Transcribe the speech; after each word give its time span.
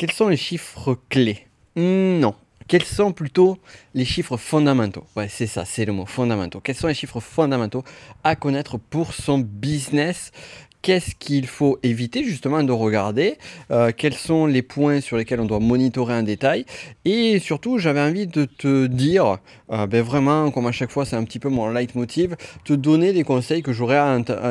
quels 0.00 0.12
sont 0.12 0.28
les 0.28 0.38
chiffres 0.38 0.98
clés? 1.10 1.46
Non. 1.76 2.34
Quels 2.66 2.84
sont 2.84 3.12
plutôt 3.12 3.58
les 3.92 4.06
chiffres 4.06 4.38
fondamentaux? 4.38 5.04
Ouais, 5.14 5.28
c'est 5.28 5.46
ça, 5.46 5.66
c'est 5.66 5.84
le 5.84 5.92
mot, 5.92 6.06
fondamentaux. 6.06 6.58
Quels 6.60 6.74
sont 6.74 6.86
les 6.86 6.94
chiffres 6.94 7.20
fondamentaux 7.20 7.84
à 8.24 8.34
connaître 8.34 8.78
pour 8.78 9.12
son 9.12 9.40
business 9.40 10.32
qu'est-ce 10.82 11.14
qu'il 11.14 11.46
faut 11.46 11.78
éviter 11.82 12.24
justement 12.24 12.62
de 12.62 12.72
regarder, 12.72 13.36
euh, 13.70 13.92
quels 13.96 14.14
sont 14.14 14.46
les 14.46 14.62
points 14.62 15.00
sur 15.00 15.16
lesquels 15.16 15.40
on 15.40 15.44
doit 15.44 15.60
monitorer 15.60 16.14
en 16.14 16.22
détail, 16.22 16.64
et 17.04 17.38
surtout 17.38 17.78
j'avais 17.78 18.00
envie 18.00 18.26
de 18.26 18.44
te 18.44 18.86
dire, 18.86 19.38
euh, 19.72 19.86
ben 19.86 20.02
vraiment 20.02 20.50
comme 20.50 20.66
à 20.66 20.72
chaque 20.72 20.90
fois 20.90 21.04
c'est 21.04 21.16
un 21.16 21.24
petit 21.24 21.38
peu 21.38 21.48
mon 21.48 21.70
leitmotiv, 21.70 22.36
te 22.64 22.72
donner 22.72 23.12
des 23.12 23.24
conseils 23.24 23.62
que 23.62 23.72
j'aurais 23.72 23.98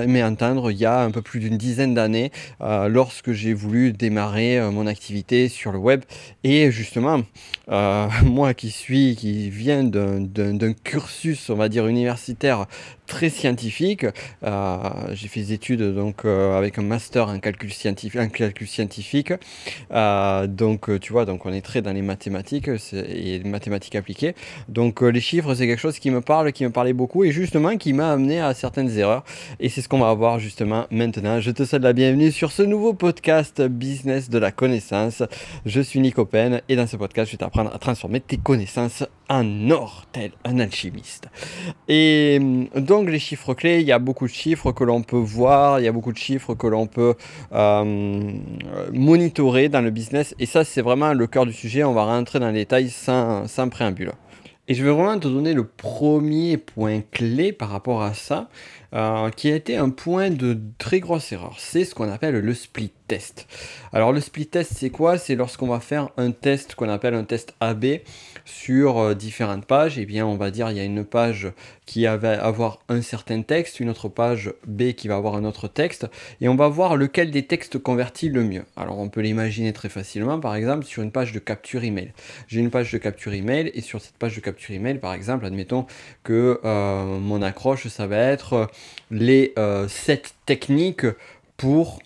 aimé 0.04 0.24
entendre 0.24 0.72
il 0.72 0.78
y 0.78 0.86
a 0.86 1.02
un 1.02 1.12
peu 1.12 1.22
plus 1.22 1.40
d'une 1.40 1.58
dizaine 1.58 1.94
d'années 1.94 2.32
euh, 2.62 2.88
lorsque 2.88 3.32
j'ai 3.32 3.54
voulu 3.54 3.92
démarrer 3.92 4.60
mon 4.72 4.88
activité 4.88 5.50
sur 5.50 5.72
le 5.72 5.80
web, 5.80 6.02
et 6.44 6.72
justement 6.72 7.24
moi 8.24 8.54
qui 8.54 8.72
suis, 8.72 9.16
qui 9.16 9.50
viens 9.50 9.84
d'un 9.84 10.74
cursus 10.84 11.50
on 11.50 11.56
va 11.56 11.70
dire 11.70 11.88
universitaire 11.88 12.66
très 13.10 13.30
scientifique. 13.30 14.06
Euh, 14.44 14.78
j'ai 15.14 15.28
fait 15.28 15.42
des 15.42 15.54
études 15.54 15.82
donc 15.96 16.24
euh, 16.24 16.58
avec 16.58 16.78
un 16.78 16.84
master 16.84 17.28
en 17.28 17.40
calcul 17.40 17.74
scientifique, 17.74 18.22
en 18.22 18.30
calcul 18.30 18.68
scientifique. 18.68 19.34
Euh, 19.92 20.48
donc 20.48 21.00
tu 21.02 21.12
vois, 21.12 21.26
donc 21.26 21.46
on 21.46 21.52
est 21.52 21.62
très 21.62 21.82
dans 21.82 21.92
les 21.92 22.04
mathématiques 22.04 22.70
et 22.94 23.40
les 23.40 23.50
mathématiques 23.50 23.96
appliquées. 23.96 24.36
Donc 24.70 25.02
les 25.02 25.20
chiffres, 25.20 25.54
c'est 25.56 25.68
quelque 25.68 25.80
chose 25.80 26.00
qui 26.00 26.12
me 26.12 26.22
parle, 26.22 26.54
qui 26.54 26.64
me 26.64 26.70
parlait 26.70 26.94
beaucoup 26.94 27.24
et 27.24 27.32
justement 27.32 27.76
qui 27.78 27.92
m'a 27.94 28.12
amené 28.12 28.40
à 28.40 28.54
certaines 28.54 28.96
erreurs. 28.98 29.26
Et 29.60 29.68
c'est 29.70 29.82
ce 29.82 29.90
qu'on 29.90 30.00
va 30.00 30.14
voir 30.14 30.40
justement 30.40 30.86
maintenant. 30.92 31.42
Je 31.42 31.52
te 31.52 31.66
souhaite 31.66 31.82
la 31.82 31.94
bienvenue 31.94 32.32
sur 32.32 32.52
ce 32.52 32.62
nouveau 32.62 32.94
podcast 32.94 33.62
Business 33.62 34.30
de 34.30 34.38
la 34.38 34.52
connaissance. 34.52 35.24
Je 35.66 35.82
suis 35.82 36.00
Nico 36.00 36.26
Pen 36.26 36.62
et 36.70 36.76
dans 36.76 36.86
ce 36.86 36.96
podcast, 36.96 37.32
je 37.32 37.34
vais 37.34 37.40
t'apprendre 37.40 37.74
à 37.74 37.80
transformer 37.80 38.20
tes 38.20 38.38
connaissances 38.38 39.04
en 39.30 39.72
or, 39.72 40.06
tel 40.12 40.32
un 40.44 40.60
alchimiste. 40.60 41.28
Et 41.88 42.40
donc 42.76 43.00
donc 43.00 43.10
les 43.10 43.20
chiffres 43.20 43.54
clés, 43.54 43.80
il 43.80 43.88
y 43.88 43.94
a 43.94 44.00
beaucoup 44.00 44.28
de 44.28 44.34
chiffres 44.34 44.74
que 44.74 44.84
l'on 44.84 45.04
peut 45.04 45.16
voir, 45.16 45.80
il 45.80 45.86
y 45.86 45.88
a 45.88 45.92
beaucoup 45.94 46.12
de 46.12 46.18
chiffres 46.18 46.54
que 46.54 46.68
l'on 46.68 46.86
peut 46.86 47.16
euh, 47.54 48.34
monitorer 48.92 49.70
dans 49.70 49.80
le 49.80 49.90
business. 49.90 50.36
Et 50.38 50.46
ça, 50.46 50.66
c'est 50.66 50.82
vraiment 50.82 51.14
le 51.14 51.28
cœur 51.28 51.46
du 51.46 51.54
sujet. 51.54 51.86
On 51.86 51.94
va 51.94 52.04
rentrer 52.04 52.40
dans 52.40 52.48
les 52.48 52.66
détails 52.66 52.90
sans, 52.90 53.48
sans 53.48 53.70
préambule. 53.70 54.12
Et 54.68 54.74
je 54.74 54.84
vais 54.84 54.92
vraiment 54.92 55.18
te 55.18 55.30
donner 55.30 55.54
le 55.54 55.64
premier 55.64 56.58
point 56.58 57.02
clé 57.10 57.54
par 57.54 57.70
rapport 57.70 58.04
à 58.04 58.14
ça, 58.14 58.50
euh, 58.94 59.30
qui 59.32 59.50
a 59.50 59.56
été 59.56 59.78
un 59.78 59.90
point 59.90 60.30
de 60.30 60.60
très 60.78 61.00
grosse 61.00 61.32
erreur. 61.32 61.56
C'est 61.58 61.86
ce 61.86 61.96
qu'on 61.96 62.12
appelle 62.12 62.36
le 62.36 62.54
split 62.54 62.92
test. 63.08 63.48
Alors 63.94 64.12
le 64.12 64.20
split 64.20 64.46
test, 64.46 64.74
c'est 64.76 64.92
quoi? 64.92 65.18
C'est 65.18 65.36
lorsqu'on 65.36 65.68
va 65.68 65.80
faire 65.80 66.10
un 66.18 66.32
test 66.32 66.76
qu'on 66.76 66.90
appelle 66.90 67.16
un 67.16 67.24
test 67.24 67.56
AB 67.62 67.86
sur 68.50 68.98
euh, 68.98 69.14
différentes 69.14 69.66
pages. 69.66 69.98
Et 69.98 70.02
eh 70.02 70.06
bien, 70.06 70.26
on 70.26 70.36
va 70.36 70.52
dire 70.52 70.70
il 70.72 70.78
y 70.78 70.80
a 70.80 70.84
une 70.84 71.06
page 71.06 71.52
qui 71.86 72.06
va 72.06 72.44
avoir 72.44 72.80
un 72.90 73.02
certain 73.02 73.42
texte, 73.42 73.80
une 73.80 73.90
autre 73.90 74.10
page 74.10 74.54
B 74.68 74.92
qui 74.92 75.08
va 75.08 75.16
avoir 75.16 75.36
un 75.36 75.44
autre 75.44 75.68
texte, 75.68 76.08
et 76.40 76.48
on 76.48 76.56
va 76.56 76.68
voir 76.68 76.96
lequel 76.96 77.32
des 77.32 77.46
textes 77.46 77.80
convertit 77.80 78.30
le 78.30 78.44
mieux. 78.44 78.64
Alors 78.76 79.00
on 79.00 79.10
peut 79.10 79.22
l'imaginer 79.22 79.74
très 79.74 79.90
facilement, 79.90 80.40
par 80.40 80.56
exemple 80.56 80.86
sur 80.86 81.02
une 81.02 81.12
page 81.12 81.32
de 81.32 81.40
capture 81.40 81.84
email. 81.84 82.14
J'ai 82.48 82.60
une 82.60 82.70
page 82.70 82.92
de 82.92 82.98
capture 82.98 83.34
email 83.34 83.72
et 83.74 83.82
sur 83.82 84.02
cette 84.02 84.18
page 84.18 84.36
de 84.36 84.42
capture 84.42 84.76
email, 84.76 85.00
par 85.00 85.14
exemple, 85.14 85.46
admettons 85.46 85.86
que 86.24 86.60
euh, 86.64 87.20
mon 87.20 87.42
accroche 87.42 87.88
ça 87.88 88.08
va 88.08 88.18
être 88.18 88.70
les 89.12 89.54
7 89.56 89.58
euh, 89.58 90.30
techniques 90.46 91.06
pour 91.58 92.00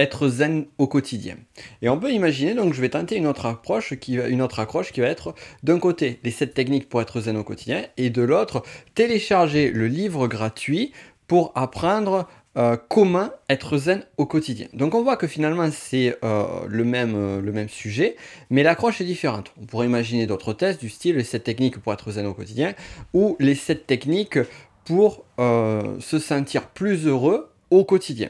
être 0.00 0.28
zen 0.28 0.66
au 0.78 0.86
quotidien. 0.86 1.36
Et 1.82 1.88
on 1.88 1.98
peut 1.98 2.12
imaginer, 2.12 2.54
donc 2.54 2.74
je 2.74 2.80
vais 2.80 2.88
tenter 2.88 3.16
une 3.16 3.26
autre 3.26 3.46
approche 3.46 3.94
qui, 3.96 4.18
accroche 4.18 4.92
qui 4.92 5.00
va 5.00 5.08
être 5.08 5.34
d'un 5.62 5.78
côté 5.78 6.20
les 6.24 6.30
7 6.30 6.54
techniques 6.54 6.88
pour 6.88 7.00
être 7.00 7.20
zen 7.20 7.36
au 7.36 7.44
quotidien 7.44 7.84
et 7.96 8.10
de 8.10 8.22
l'autre 8.22 8.62
télécharger 8.94 9.70
le 9.70 9.86
livre 9.88 10.26
gratuit 10.26 10.92
pour 11.26 11.52
apprendre 11.54 12.26
euh, 12.56 12.76
comment 12.88 13.30
être 13.48 13.76
zen 13.76 14.02
au 14.16 14.26
quotidien. 14.26 14.66
Donc 14.72 14.94
on 14.94 15.02
voit 15.04 15.16
que 15.16 15.28
finalement 15.28 15.70
c'est 15.70 16.16
euh, 16.24 16.44
le, 16.66 16.82
même, 16.82 17.14
euh, 17.14 17.40
le 17.40 17.52
même 17.52 17.68
sujet, 17.68 18.16
mais 18.50 18.64
l'accroche 18.64 19.00
est 19.00 19.04
différente. 19.04 19.52
On 19.62 19.66
pourrait 19.66 19.86
imaginer 19.86 20.26
d'autres 20.26 20.54
tests 20.54 20.80
du 20.80 20.88
style 20.88 21.16
les 21.16 21.24
7 21.24 21.44
techniques 21.44 21.78
pour 21.78 21.92
être 21.92 22.10
zen 22.10 22.26
au 22.26 22.34
quotidien 22.34 22.74
ou 23.12 23.36
les 23.38 23.54
7 23.54 23.86
techniques 23.86 24.38
pour 24.84 25.24
se 25.38 26.18
sentir 26.18 26.68
plus 26.68 27.06
heureux 27.06 27.50
au 27.70 27.84
quotidien. 27.84 28.28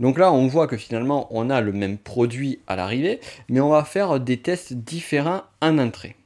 Donc 0.00 0.18
là, 0.18 0.32
on 0.32 0.46
voit 0.46 0.66
que 0.66 0.76
finalement, 0.76 1.26
on 1.30 1.50
a 1.50 1.60
le 1.60 1.72
même 1.72 1.98
produit 1.98 2.60
à 2.66 2.76
l'arrivée, 2.76 3.20
mais 3.48 3.60
on 3.60 3.70
va 3.70 3.84
faire 3.84 4.20
des 4.20 4.38
tests 4.38 4.72
différents 4.74 5.42
en 5.60 5.78
entrée. 5.78 6.16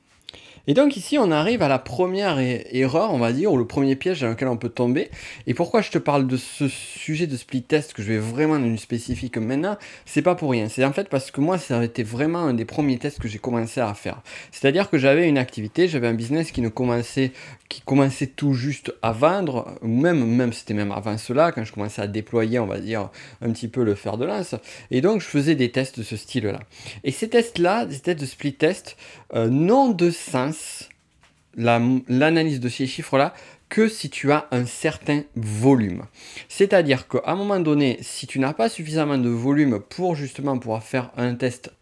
Et 0.66 0.74
donc 0.74 0.96
ici, 0.96 1.18
on 1.18 1.30
arrive 1.30 1.62
à 1.62 1.68
la 1.68 1.78
première 1.78 2.38
erreur, 2.38 3.12
on 3.12 3.18
va 3.18 3.32
dire, 3.32 3.52
ou 3.52 3.56
le 3.56 3.66
premier 3.66 3.96
piège 3.96 4.20
dans 4.20 4.28
lequel 4.28 4.48
on 4.48 4.56
peut 4.56 4.68
tomber. 4.68 5.10
Et 5.46 5.54
pourquoi 5.54 5.80
je 5.80 5.90
te 5.90 5.98
parle 5.98 6.26
de 6.26 6.36
ce 6.36 6.68
sujet 6.68 7.26
de 7.26 7.36
split 7.36 7.62
test 7.62 7.92
que 7.92 8.02
je 8.02 8.08
vais 8.12 8.18
vraiment 8.18 8.58
dans 8.58 8.70
spécifique 8.76 9.36
maintenant, 9.36 9.76
c'est 10.06 10.22
pas 10.22 10.34
pour 10.34 10.50
rien. 10.50 10.68
C'est 10.68 10.84
en 10.84 10.92
fait 10.92 11.08
parce 11.08 11.30
que 11.30 11.40
moi, 11.40 11.58
ça 11.58 11.78
a 11.78 11.84
été 11.84 12.02
vraiment 12.02 12.40
un 12.40 12.54
des 12.54 12.64
premiers 12.64 12.98
tests 12.98 13.20
que 13.20 13.28
j'ai 13.28 13.38
commencé 13.38 13.80
à 13.80 13.94
faire. 13.94 14.22
C'est-à-dire 14.50 14.90
que 14.90 14.98
j'avais 14.98 15.28
une 15.28 15.38
activité, 15.38 15.88
j'avais 15.88 16.08
un 16.08 16.14
business 16.14 16.50
qui 16.50 16.60
ne 16.60 16.68
commençait, 16.68 17.32
qui 17.68 17.80
commençait 17.82 18.26
tout 18.26 18.54
juste 18.54 18.92
à 19.02 19.12
vendre, 19.12 19.74
ou 19.82 19.88
même, 19.88 20.24
même 20.24 20.52
c'était 20.52 20.74
même 20.74 20.92
avant 20.92 21.18
cela, 21.18 21.52
quand 21.52 21.64
je 21.64 21.72
commençais 21.72 22.02
à 22.02 22.06
déployer, 22.06 22.58
on 22.58 22.66
va 22.66 22.78
dire, 22.78 23.10
un 23.42 23.50
petit 23.50 23.68
peu 23.68 23.84
le 23.84 23.94
fer 23.94 24.16
de 24.16 24.24
lance. 24.24 24.54
Et 24.90 25.00
donc, 25.00 25.20
je 25.20 25.26
faisais 25.26 25.54
des 25.54 25.70
tests 25.70 25.98
de 25.98 26.04
ce 26.04 26.16
style-là. 26.16 26.60
Et 27.04 27.12
ces 27.12 27.28
tests-là, 27.28 27.86
des 27.86 27.98
tests 27.98 28.20
de 28.20 28.26
split 28.26 28.54
test, 28.54 28.96
euh, 29.34 29.48
n'ont 29.48 29.90
de 29.90 30.10
sens 30.10 30.59
l'analyse 31.56 32.60
de 32.60 32.68
ces 32.68 32.86
chiffres-là 32.86 33.34
que 33.70 33.88
si 33.88 34.10
tu 34.10 34.32
as 34.32 34.48
un 34.50 34.66
certain 34.66 35.22
volume. 35.36 36.02
C'est-à-dire 36.48 37.08
qu'à 37.08 37.22
un 37.26 37.36
moment 37.36 37.60
donné, 37.60 37.98
si 38.02 38.26
tu 38.26 38.40
n'as 38.40 38.52
pas 38.52 38.68
suffisamment 38.68 39.16
de 39.16 39.30
volume 39.30 39.80
pour 39.80 40.16
justement 40.16 40.58
pouvoir 40.58 40.82
faire 40.82 41.10
un 41.16 41.34
test 41.36 41.72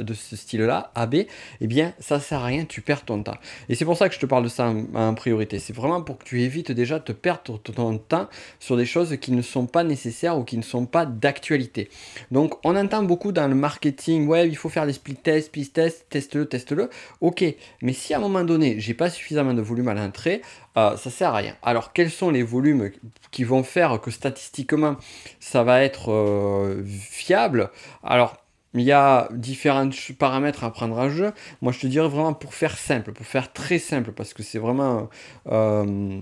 de 0.00 0.14
ce 0.14 0.36
style-là, 0.36 0.92
AB, 0.94 1.14
eh 1.60 1.66
bien, 1.66 1.92
ça 1.98 2.20
sert 2.20 2.40
à 2.40 2.44
rien, 2.44 2.64
tu 2.64 2.80
perds 2.80 3.04
ton 3.04 3.22
temps. 3.22 3.38
Et 3.68 3.74
c'est 3.74 3.84
pour 3.84 3.96
ça 3.96 4.08
que 4.08 4.14
je 4.14 4.20
te 4.20 4.26
parle 4.26 4.44
de 4.44 4.48
ça 4.48 4.72
en, 4.94 5.14
priorité. 5.14 5.58
C'est 5.58 5.72
vraiment 5.72 6.02
pour 6.02 6.18
que 6.18 6.24
tu 6.24 6.42
évites 6.42 6.70
déjà 6.70 6.98
de 6.98 7.12
perdre 7.12 7.58
ton 7.58 7.98
temps 7.98 8.28
sur 8.60 8.76
des 8.76 8.86
choses 8.86 9.16
qui 9.20 9.32
ne 9.32 9.42
sont 9.42 9.66
pas 9.66 9.82
nécessaires 9.82 10.38
ou 10.38 10.44
qui 10.44 10.56
ne 10.56 10.62
sont 10.62 10.86
pas 10.86 11.06
d'actualité. 11.06 11.88
Donc, 12.30 12.54
on 12.64 12.76
entend 12.76 13.02
beaucoup 13.02 13.32
dans 13.32 13.48
le 13.48 13.54
marketing, 13.54 14.28
ouais, 14.28 14.48
il 14.48 14.56
faut 14.56 14.68
faire 14.68 14.86
des 14.86 14.92
split 14.92 15.16
tests, 15.16 15.48
split 15.48 15.68
tests, 15.68 16.06
teste-le, 16.08 16.46
teste-le. 16.46 16.88
Ok, 17.20 17.44
mais 17.82 17.92
si 17.92 18.14
à 18.14 18.18
un 18.18 18.20
moment 18.20 18.44
donné, 18.44 18.78
j'ai 18.78 18.94
pas 18.94 19.10
suffisamment 19.10 19.54
de 19.54 19.62
volume 19.62 19.88
à 19.88 19.94
l'entrée, 19.94 20.40
euh, 20.78 20.96
ça 20.96 21.10
sert 21.10 21.30
à 21.30 21.36
rien. 21.36 21.54
Alors, 21.62 21.92
quels 21.92 22.10
sont 22.10 22.30
les 22.30 22.42
volumes 22.42 22.90
qui 23.30 23.44
vont 23.44 23.62
faire 23.62 24.00
que 24.00 24.10
statistiquement, 24.10 24.96
ça 25.40 25.62
va 25.62 25.82
être 25.82 26.12
euh, 26.12 26.84
fiable? 26.86 27.70
Alors, 28.02 28.36
il 28.74 28.82
y 28.82 28.92
a 28.92 29.28
différents 29.32 29.90
paramètres 30.18 30.62
à 30.64 30.70
prendre 30.70 30.96
en 30.98 31.08
jeu. 31.08 31.32
Moi, 31.62 31.72
je 31.72 31.80
te 31.80 31.86
dirais 31.86 32.08
vraiment 32.08 32.34
pour 32.34 32.54
faire 32.54 32.76
simple, 32.76 33.12
pour 33.12 33.26
faire 33.26 33.52
très 33.52 33.78
simple, 33.78 34.12
parce 34.12 34.34
que 34.34 34.42
c'est 34.42 34.58
vraiment 34.58 35.08
euh, 35.50 36.20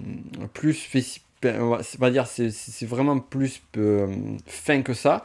plus 0.54 0.88
c'est 2.26 2.50
c'est 2.50 2.86
vraiment 2.86 3.18
plus 3.18 3.62
euh, 3.76 4.06
fin 4.46 4.82
que 4.82 4.94
ça. 4.94 5.22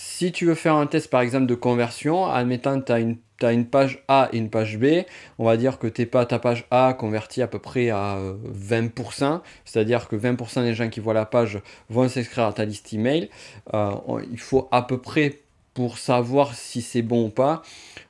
Si 0.00 0.30
tu 0.30 0.46
veux 0.46 0.54
faire 0.54 0.76
un 0.76 0.86
test 0.86 1.10
par 1.10 1.22
exemple 1.22 1.46
de 1.46 1.56
conversion, 1.56 2.24
admettant 2.26 2.78
que 2.78 2.84
tu 2.84 2.92
as 2.92 3.00
une 3.00 3.16
as 3.42 3.52
une 3.52 3.66
page 3.66 4.04
A 4.06 4.28
et 4.32 4.38
une 4.38 4.48
page 4.48 4.78
B, 4.78 5.04
on 5.40 5.44
va 5.44 5.56
dire 5.56 5.80
que 5.80 5.88
t'es 5.88 6.06
pas 6.06 6.24
ta 6.24 6.38
page 6.38 6.66
A 6.70 6.94
convertie 6.94 7.42
à 7.42 7.48
peu 7.48 7.58
près 7.58 7.90
à 7.90 8.16
20%, 8.44 9.24
euh, 9.24 9.38
c'est-à-dire 9.64 10.06
que 10.06 10.14
20% 10.14 10.62
des 10.62 10.74
gens 10.74 10.88
qui 10.88 11.00
voient 11.00 11.14
la 11.14 11.24
page 11.24 11.60
vont 11.88 12.08
s'inscrire 12.08 12.44
à 12.44 12.52
ta 12.52 12.64
liste 12.64 12.92
email. 12.92 13.28
il 13.72 14.38
faut 14.38 14.68
à 14.70 14.82
peu 14.82 14.98
près 14.98 15.40
pour 15.74 15.98
savoir 15.98 16.54
si 16.54 16.80
c'est 16.80 17.02
bon 17.02 17.26
ou 17.26 17.30
pas, 17.30 17.62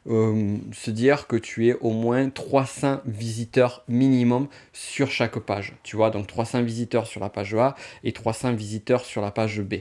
euh, 0.09 0.57
se 0.73 0.91
dire 0.91 1.27
que 1.27 1.37
tu 1.37 1.69
es 1.69 1.75
au 1.81 1.91
moins 1.91 2.31
300 2.31 3.01
visiteurs 3.05 3.85
minimum 3.89 4.49
sur 4.73 5.11
chaque 5.11 5.39
page. 5.39 5.75
Tu 5.83 5.97
vois, 5.97 6.11
donc 6.11 6.27
300 6.27 6.63
visiteurs 6.63 7.07
sur 7.07 7.21
la 7.21 7.29
page 7.29 7.55
A 7.55 7.75
et 8.05 8.13
300 8.13 8.55
visiteurs 8.55 9.05
sur 9.05 9.21
la 9.21 9.31
page 9.31 9.61
B. 9.61 9.75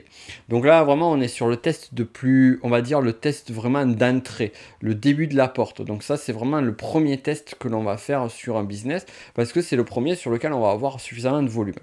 Donc 0.49 0.65
là, 0.65 0.83
vraiment, 0.83 1.11
on 1.11 1.21
est 1.21 1.27
sur 1.27 1.47
le 1.47 1.57
test 1.57 1.93
de 1.93 2.03
plus, 2.03 2.59
on 2.63 2.69
va 2.69 2.81
dire 2.81 3.01
le 3.01 3.13
test 3.13 3.51
vraiment 3.51 3.85
d'entrée, 3.85 4.51
le 4.81 4.95
début 4.95 5.27
de 5.27 5.35
la 5.35 5.47
porte. 5.47 5.81
Donc 5.81 6.03
ça, 6.03 6.17
c'est 6.17 6.33
vraiment 6.33 6.61
le 6.61 6.75
premier 6.75 7.17
test 7.17 7.55
que 7.59 7.67
l'on 7.67 7.83
va 7.83 7.97
faire 7.97 8.29
sur 8.29 8.57
un 8.57 8.63
business 8.63 9.05
parce 9.33 9.51
que 9.53 9.61
c'est 9.61 9.75
le 9.75 9.85
premier 9.85 10.15
sur 10.15 10.31
lequel 10.31 10.53
on 10.53 10.61
va 10.61 10.71
avoir 10.71 10.99
suffisamment 10.99 11.43
de 11.43 11.49
volume. 11.49 11.75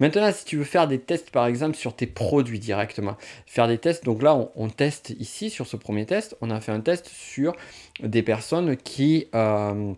Maintenant, 0.00 0.30
si 0.32 0.44
tu 0.44 0.56
veux 0.56 0.64
faire 0.64 0.88
des 0.88 0.98
tests, 0.98 1.30
par 1.30 1.46
exemple, 1.46 1.76
sur 1.76 1.96
tes 1.96 2.06
produits 2.06 2.60
directement, 2.60 3.16
faire 3.46 3.66
des 3.66 3.78
tests, 3.78 4.04
donc 4.04 4.22
là, 4.22 4.50
on 4.54 4.68
teste 4.68 5.10
ici 5.18 5.50
sur 5.50 5.66
ce 5.66 5.76
premier 5.76 6.06
test, 6.06 6.36
on 6.40 6.50
a 6.50 6.60
fait 6.60 6.72
un 6.72 6.80
test 6.80 7.08
sur 7.08 7.54
des 8.02 8.22
personnes 8.22 8.76
qui... 8.76 9.26
Euh, 9.34 9.94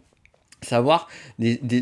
savoir 0.63 1.09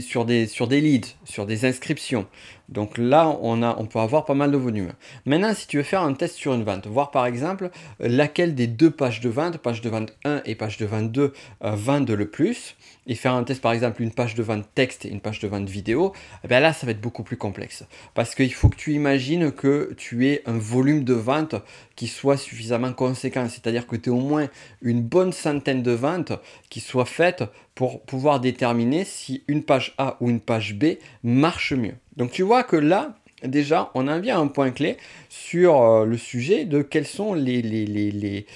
sur, 0.00 0.24
des, 0.24 0.46
sur 0.46 0.68
des 0.68 0.80
leads, 0.80 1.16
sur 1.24 1.46
des 1.46 1.64
inscriptions. 1.64 2.26
Donc 2.68 2.98
là, 2.98 3.28
on, 3.40 3.86
peut 3.86 3.98
avoir 3.98 4.26
pas 4.26 4.34
mal 4.34 4.52
de 4.52 4.58
volume. 4.58 4.92
Maintenant, 5.24 5.54
si 5.54 5.66
tu 5.66 5.78
veux 5.78 5.82
faire 5.82 6.02
un 6.02 6.12
test 6.12 6.36
sur 6.36 6.52
une 6.52 6.64
vente, 6.64 6.86
voir 6.86 7.10
par 7.10 7.24
exemple 7.24 7.70
laquelle 7.98 8.54
des 8.54 8.66
deux 8.66 8.90
pages 8.90 9.20
de 9.20 9.30
vente, 9.30 9.56
page 9.58 9.80
de 9.80 9.88
vente 9.88 10.12
1 10.24 10.42
et 10.44 10.54
page 10.54 10.76
de 10.76 10.84
vente 10.84 11.10
2, 11.10 11.32
euh, 11.64 11.70
vendent 11.70 12.10
le 12.10 12.28
plus, 12.28 12.76
et 13.06 13.14
faire 13.14 13.32
un 13.32 13.42
test 13.42 13.62
par 13.62 13.72
exemple 13.72 14.02
une 14.02 14.12
page 14.12 14.34
de 14.34 14.42
vente 14.42 14.66
texte 14.74 15.06
et 15.06 15.08
une 15.08 15.20
page 15.20 15.40
de 15.40 15.48
vente 15.48 15.68
vidéo, 15.68 16.12
eh 16.44 16.48
bien 16.48 16.60
là 16.60 16.74
ça 16.74 16.84
va 16.84 16.92
être 16.92 17.00
beaucoup 17.00 17.22
plus 17.22 17.38
complexe. 17.38 17.84
Parce 18.12 18.34
qu'il 18.34 18.52
faut 18.52 18.68
que 18.68 18.76
tu 18.76 18.92
imagines 18.92 19.50
que 19.50 19.94
tu 19.96 20.26
aies 20.26 20.42
un 20.44 20.58
volume 20.58 21.04
de 21.04 21.14
vente 21.14 21.54
qui 21.96 22.06
soit 22.06 22.36
suffisamment 22.36 22.92
conséquent. 22.92 23.48
C'est-à-dire 23.48 23.86
que 23.86 23.96
tu 23.96 24.10
aies 24.10 24.12
au 24.12 24.20
moins 24.20 24.48
une 24.82 25.02
bonne 25.02 25.32
centaine 25.32 25.82
de 25.82 25.92
ventes 25.92 26.32
qui 26.68 26.80
soient 26.80 27.06
faites 27.06 27.44
pour 27.74 28.02
pouvoir 28.02 28.40
déterminer 28.40 29.04
si 29.04 29.42
une 29.48 29.62
page 29.62 29.94
A 29.96 30.16
ou 30.20 30.28
une 30.28 30.40
page 30.40 30.74
B 30.74 30.98
marche 31.22 31.72
mieux. 31.72 31.94
Donc 32.18 32.32
tu 32.32 32.42
vois 32.42 32.64
que 32.64 32.76
là, 32.76 33.14
déjà, 33.44 33.90
on 33.94 34.08
en 34.08 34.18
vient 34.18 34.38
à 34.38 34.40
un 34.40 34.48
point 34.48 34.70
clé 34.72 34.96
sur 35.28 35.80
euh, 35.80 36.04
le 36.04 36.16
sujet 36.16 36.64
de 36.64 36.82
quelles 36.82 37.06
sont 37.06 37.34
les, 37.34 38.46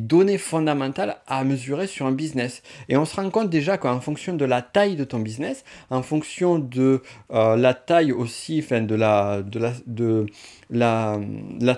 données 0.00 0.38
fondamentales 0.38 1.18
à 1.28 1.44
mesurer 1.44 1.86
sur 1.86 2.06
un 2.06 2.12
business. 2.12 2.62
Et 2.88 2.96
on 2.96 3.04
se 3.04 3.14
rend 3.14 3.30
compte 3.30 3.48
déjà 3.48 3.78
qu'en 3.78 4.00
fonction 4.00 4.34
de 4.34 4.44
la 4.44 4.60
taille 4.60 4.96
de 4.96 5.04
ton 5.04 5.20
business, 5.20 5.64
en 5.90 6.02
fonction 6.02 6.58
de 6.58 7.02
euh, 7.32 7.56
la 7.56 7.74
taille 7.74 8.10
aussi, 8.10 8.60
enfin 8.64 8.82
de 8.82 8.96
la, 8.96 9.42
de 9.42 10.26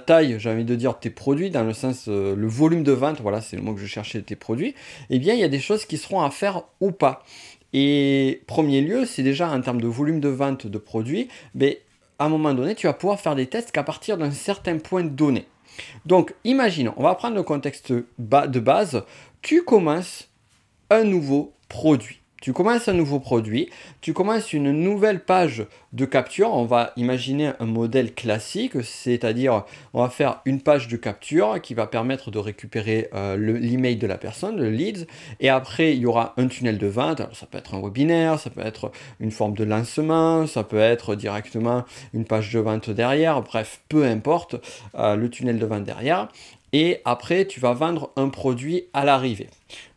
taille, 0.07 0.37
j'ai 0.39 0.51
envie 0.51 0.65
de 0.65 0.75
dire, 0.75 0.99
tes 0.99 1.11
produits, 1.11 1.51
dans 1.51 1.65
le 1.65 1.75
sens, 1.75 2.07
euh, 2.09 2.35
le 2.35 2.47
volume 2.47 2.85
de 2.85 2.93
vente, 2.93 3.21
voilà, 3.21 3.43
c'est 3.43 3.57
le 3.57 3.63
mot 3.63 3.75
que 3.75 3.81
je 3.81 3.87
cherchais, 3.87 4.23
tes 4.23 4.37
produits, 4.37 4.75
eh 5.11 5.19
bien, 5.19 5.35
il 5.35 5.41
y 5.41 5.45
a 5.45 5.49
des 5.49 5.61
choses 5.61 5.85
qui 5.85 5.99
seront 5.99 6.23
à 6.23 6.31
faire 6.31 6.63
ou 6.81 6.91
pas. 6.91 7.23
Et 7.73 8.43
premier 8.47 8.81
lieu, 8.81 9.07
c'est 9.07 9.23
déjà 9.23 9.51
en 9.51 9.61
termes 9.61 9.81
de 9.81 9.87
volume 9.87 10.21
de 10.21 10.29
vente 10.29 10.67
de 10.67 10.79
produits, 10.79 11.29
mais 11.55 11.83
à 12.19 12.27
un 12.27 12.29
moment 12.29 12.55
donné, 12.55 12.75
tu 12.75 12.87
vas 12.87 12.93
pouvoir 12.93 13.21
faire 13.21 13.35
des 13.35 13.47
tests 13.47 13.73
qu'à 13.73 13.83
partir 13.83 14.19
d'un 14.19 14.31
certain 14.31 14.79
point 14.79 15.05
donné. 15.05 15.47
Donc, 16.07 16.35
imagine, 16.45 16.93
on 16.97 17.03
va 17.03 17.15
prendre 17.15 17.37
le 17.37 17.43
contexte 17.43 17.93
de 17.93 18.61
base, 18.61 19.05
tu 19.41 19.65
commences 19.65 20.29
un 20.91 21.05
nouveau 21.05 21.53
produit. 21.69 22.22
Tu 22.43 22.53
commences 22.53 22.89
un 22.89 22.93
nouveau 22.93 23.21
produit, 23.21 23.71
tu 24.01 24.13
commences 24.13 24.53
une 24.53 24.73
nouvelle 24.73 25.21
page 25.21 25.65
de 25.93 26.05
capture. 26.05 26.53
On 26.53 26.65
va 26.65 26.93
imaginer 26.97 27.53
un 27.61 27.67
modèle 27.67 28.13
classique, 28.15 28.83
c'est-à-dire 28.83 29.63
on 29.95 30.03
va 30.03 30.11
faire 30.11 30.41
une 30.45 30.61
page 30.61 30.89
de 30.89 30.97
capture 30.97 31.63
qui 31.63 31.75
va 31.75 31.87
permettre 31.87 32.33
de 32.33 32.41
récupérer 32.41 33.09
euh, 33.15 33.37
l'email 33.37 33.95
de 33.95 34.09
la 34.09 34.19
personne, 34.19 34.57
le 34.57 34.71
leads, 34.71 35.07
et 35.39 35.51
après 35.51 35.95
il 35.95 36.01
y 36.01 36.07
aura 36.07 36.35
un 36.37 36.49
tunnel 36.49 36.79
de 36.79 36.89
vente. 36.89 37.21
Alors 37.21 37.37
ça 37.37 37.47
peut 37.47 37.59
être 37.59 37.75
un 37.75 37.81
webinaire, 37.81 38.41
ça 38.41 38.51
peut 38.51 38.67
être 38.67 38.91
une 39.21 39.31
forme 39.31 39.55
de 39.55 39.63
lancement, 39.63 40.49
ça 40.49 40.65
peut 40.65 40.81
être 40.81 41.15
directement 41.15 41.85
une 42.13 42.25
page 42.25 42.53
de 42.53 42.59
vente 42.59 42.91
derrière, 42.91 43.41
bref, 43.43 43.83
peu 43.89 44.05
importe 44.05 44.57
euh, 44.97 45.15
le 45.15 45.31
tunnel 45.31 45.61
de 45.61 45.67
vente 45.67 45.85
derrière 45.85 46.27
et 46.73 47.01
après 47.05 47.47
tu 47.47 47.61
vas 47.61 47.73
vendre 47.73 48.11
un 48.17 48.29
produit 48.29 48.85
à 48.93 49.05
l'arrivée. 49.05 49.49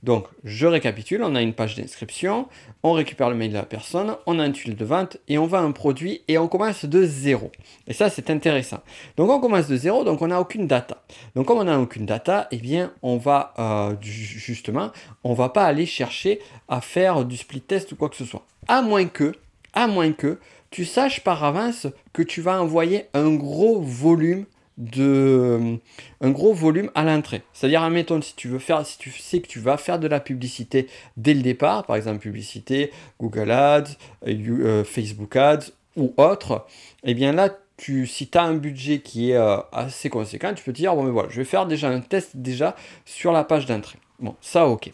Donc 0.04 0.28
je 0.44 0.68
récapitule, 0.68 1.24
on 1.24 1.36
a 1.36 1.42
une 1.42 1.54
page 1.54 1.76
d'inscription, 1.76 2.48
on 2.84 2.92
récupère 2.94 3.30
le 3.30 3.36
mail 3.36 3.50
de 3.50 3.56
la 3.56 3.64
personne, 3.64 4.16
on 4.26 4.40
a 4.40 4.44
un 4.44 4.52
tuile 4.52 4.76
de 4.76 4.86
vente 4.86 5.18
et 5.28 5.38
on 5.38 5.48
vend 5.48 5.64
un 5.64 5.72
produit 5.72 6.22
et 6.28 6.38
on 6.38 6.48
commence 6.48 6.86
de 6.86 7.04
zéro. 7.04 7.52
Et 7.88 7.94
ça 7.94 8.10
c'est 8.10 8.30
intéressant. 8.30 8.82
Donc 9.18 9.30
on 9.30 9.40
commence 9.40 9.68
de 9.68 9.78
zéro, 9.78 10.04
donc 10.04 10.22
on 10.22 10.28
n'a 10.28 10.40
aucune 10.40 10.68
data. 10.68 11.04
Donc 11.36 11.48
comme 11.48 11.60
on 11.60 11.64
n'a 11.64 11.80
aucune 11.80 12.06
data, 12.06 12.48
eh 12.52 12.58
bien 12.58 12.92
on 13.02 13.18
va 13.18 13.54
euh, 13.60 13.96
justement, 14.02 14.92
on 15.24 15.34
va 15.34 15.50
pas 15.50 15.66
aller 15.66 15.86
chercher 15.86 16.40
à 16.68 16.82
faire 16.82 17.26
du 17.26 17.38
split 17.38 17.62
test 17.62 17.92
ou 17.92 17.96
quoi 17.96 18.10
que 18.10 18.16
ce 18.16 18.26
soit. 18.26 18.46
À 18.68 18.82
moins 18.82 19.06
que, 19.06 19.34
à 19.74 19.88
moins 19.88 20.12
que 20.12 20.40
tu 20.72 20.86
saches 20.86 21.22
par 21.22 21.44
avance 21.44 21.88
que 22.12 22.22
tu 22.22 22.42
vas 22.42 22.62
envoyer 22.62 23.06
un 23.14 23.34
gros 23.36 23.80
volume 23.80 24.46
de 24.78 25.78
un 26.22 26.32
gros 26.32 26.54
volume 26.54 26.92
à 26.96 27.04
l'entrée. 27.04 27.44
C'est-à-dire, 27.54 27.82
admettons, 27.82 28.22
si 28.22 28.36
tu 28.36 28.48
veux 28.48 28.60
faire, 28.60 28.86
si 28.86 28.98
tu 28.98 29.12
sais 29.12 29.40
que 29.40 29.48
tu 29.48 29.60
vas 29.60 29.78
faire 29.78 30.00
de 30.00 30.08
la 30.08 30.20
publicité 30.20 30.88
dès 31.18 31.34
le 31.34 31.42
départ, 31.42 31.86
par 31.86 31.96
exemple 31.96 32.20
publicité, 32.20 32.92
Google 33.20 33.52
Ads, 33.52 33.92
euh, 34.28 34.34
euh, 34.50 34.84
Facebook 34.84 35.36
Ads 35.36 35.72
ou 35.96 36.14
autre, 36.18 36.66
eh 37.04 37.14
bien 37.14 37.32
là, 37.32 37.50
tu, 37.78 38.08
si 38.08 38.28
tu 38.28 38.38
as 38.38 38.44
un 38.44 38.56
budget 38.56 39.00
qui 39.00 39.32
est 39.32 39.38
euh, 39.38 39.58
assez 39.72 40.10
conséquent, 40.10 40.54
tu 40.54 40.64
peux 40.64 40.74
te 40.74 40.78
dire, 40.78 40.96
bon 40.96 41.04
mais 41.04 41.12
voilà, 41.12 41.30
je 41.30 41.38
vais 41.38 41.46
faire 41.46 41.66
déjà 41.66 41.90
un 41.90 42.02
test 42.02 42.32
déjà 42.36 42.76
sur 43.06 43.32
la 43.32 43.44
page 43.44 43.66
d'entrée. 43.66 44.00
Bon, 44.20 44.36
ça 44.42 44.68
ok. 44.68 44.92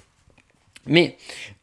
Mais 0.88 1.16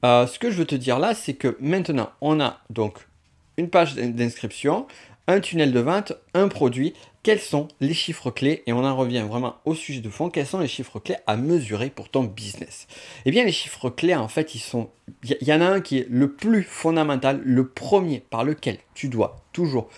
ce 0.04 0.38
que 0.38 0.48
je 0.50 0.56
veux 0.56 0.64
te 0.64 0.76
dire 0.76 1.00
là, 1.00 1.12
c'est 1.12 1.34
que 1.34 1.56
maintenant, 1.60 2.10
on 2.20 2.38
a 2.38 2.60
donc 2.70 3.08
une 3.56 3.68
page 3.68 3.96
d'inscription, 3.96 4.86
un 5.26 5.40
tunnel 5.40 5.72
de 5.72 5.80
vente, 5.80 6.14
un 6.34 6.48
produit, 6.48 6.94
quels 7.22 7.40
sont 7.40 7.68
les 7.80 7.94
chiffres 7.94 8.30
clés 8.30 8.62
Et 8.66 8.72
on 8.72 8.84
en 8.84 8.96
revient 8.96 9.24
vraiment 9.28 9.56
au 9.64 9.74
sujet 9.74 10.00
de 10.00 10.08
fond, 10.08 10.30
quels 10.30 10.46
sont 10.46 10.60
les 10.60 10.68
chiffres 10.68 10.98
clés 10.98 11.16
à 11.26 11.36
mesurer 11.36 11.90
pour 11.90 12.08
ton 12.08 12.24
business? 12.24 12.86
Eh 13.24 13.30
bien 13.30 13.44
les 13.44 13.52
chiffres 13.52 13.90
clés, 13.90 14.14
en 14.14 14.28
fait, 14.28 14.54
ils 14.54 14.60
sont... 14.60 14.90
Il 15.24 15.36
y, 15.48 15.52
en 15.52 15.60
a 15.60 15.66
un 15.66 15.80
qui 15.80 15.98
est 15.98 16.06
le 16.08 16.32
plus 16.32 16.62
fondamental, 16.62 17.40
le 17.44 17.68
premier 17.68 18.20
par 18.20 18.44
lequel 18.44 18.78
tu 18.94 19.08
dois 19.08 19.36
toujours 19.52 19.88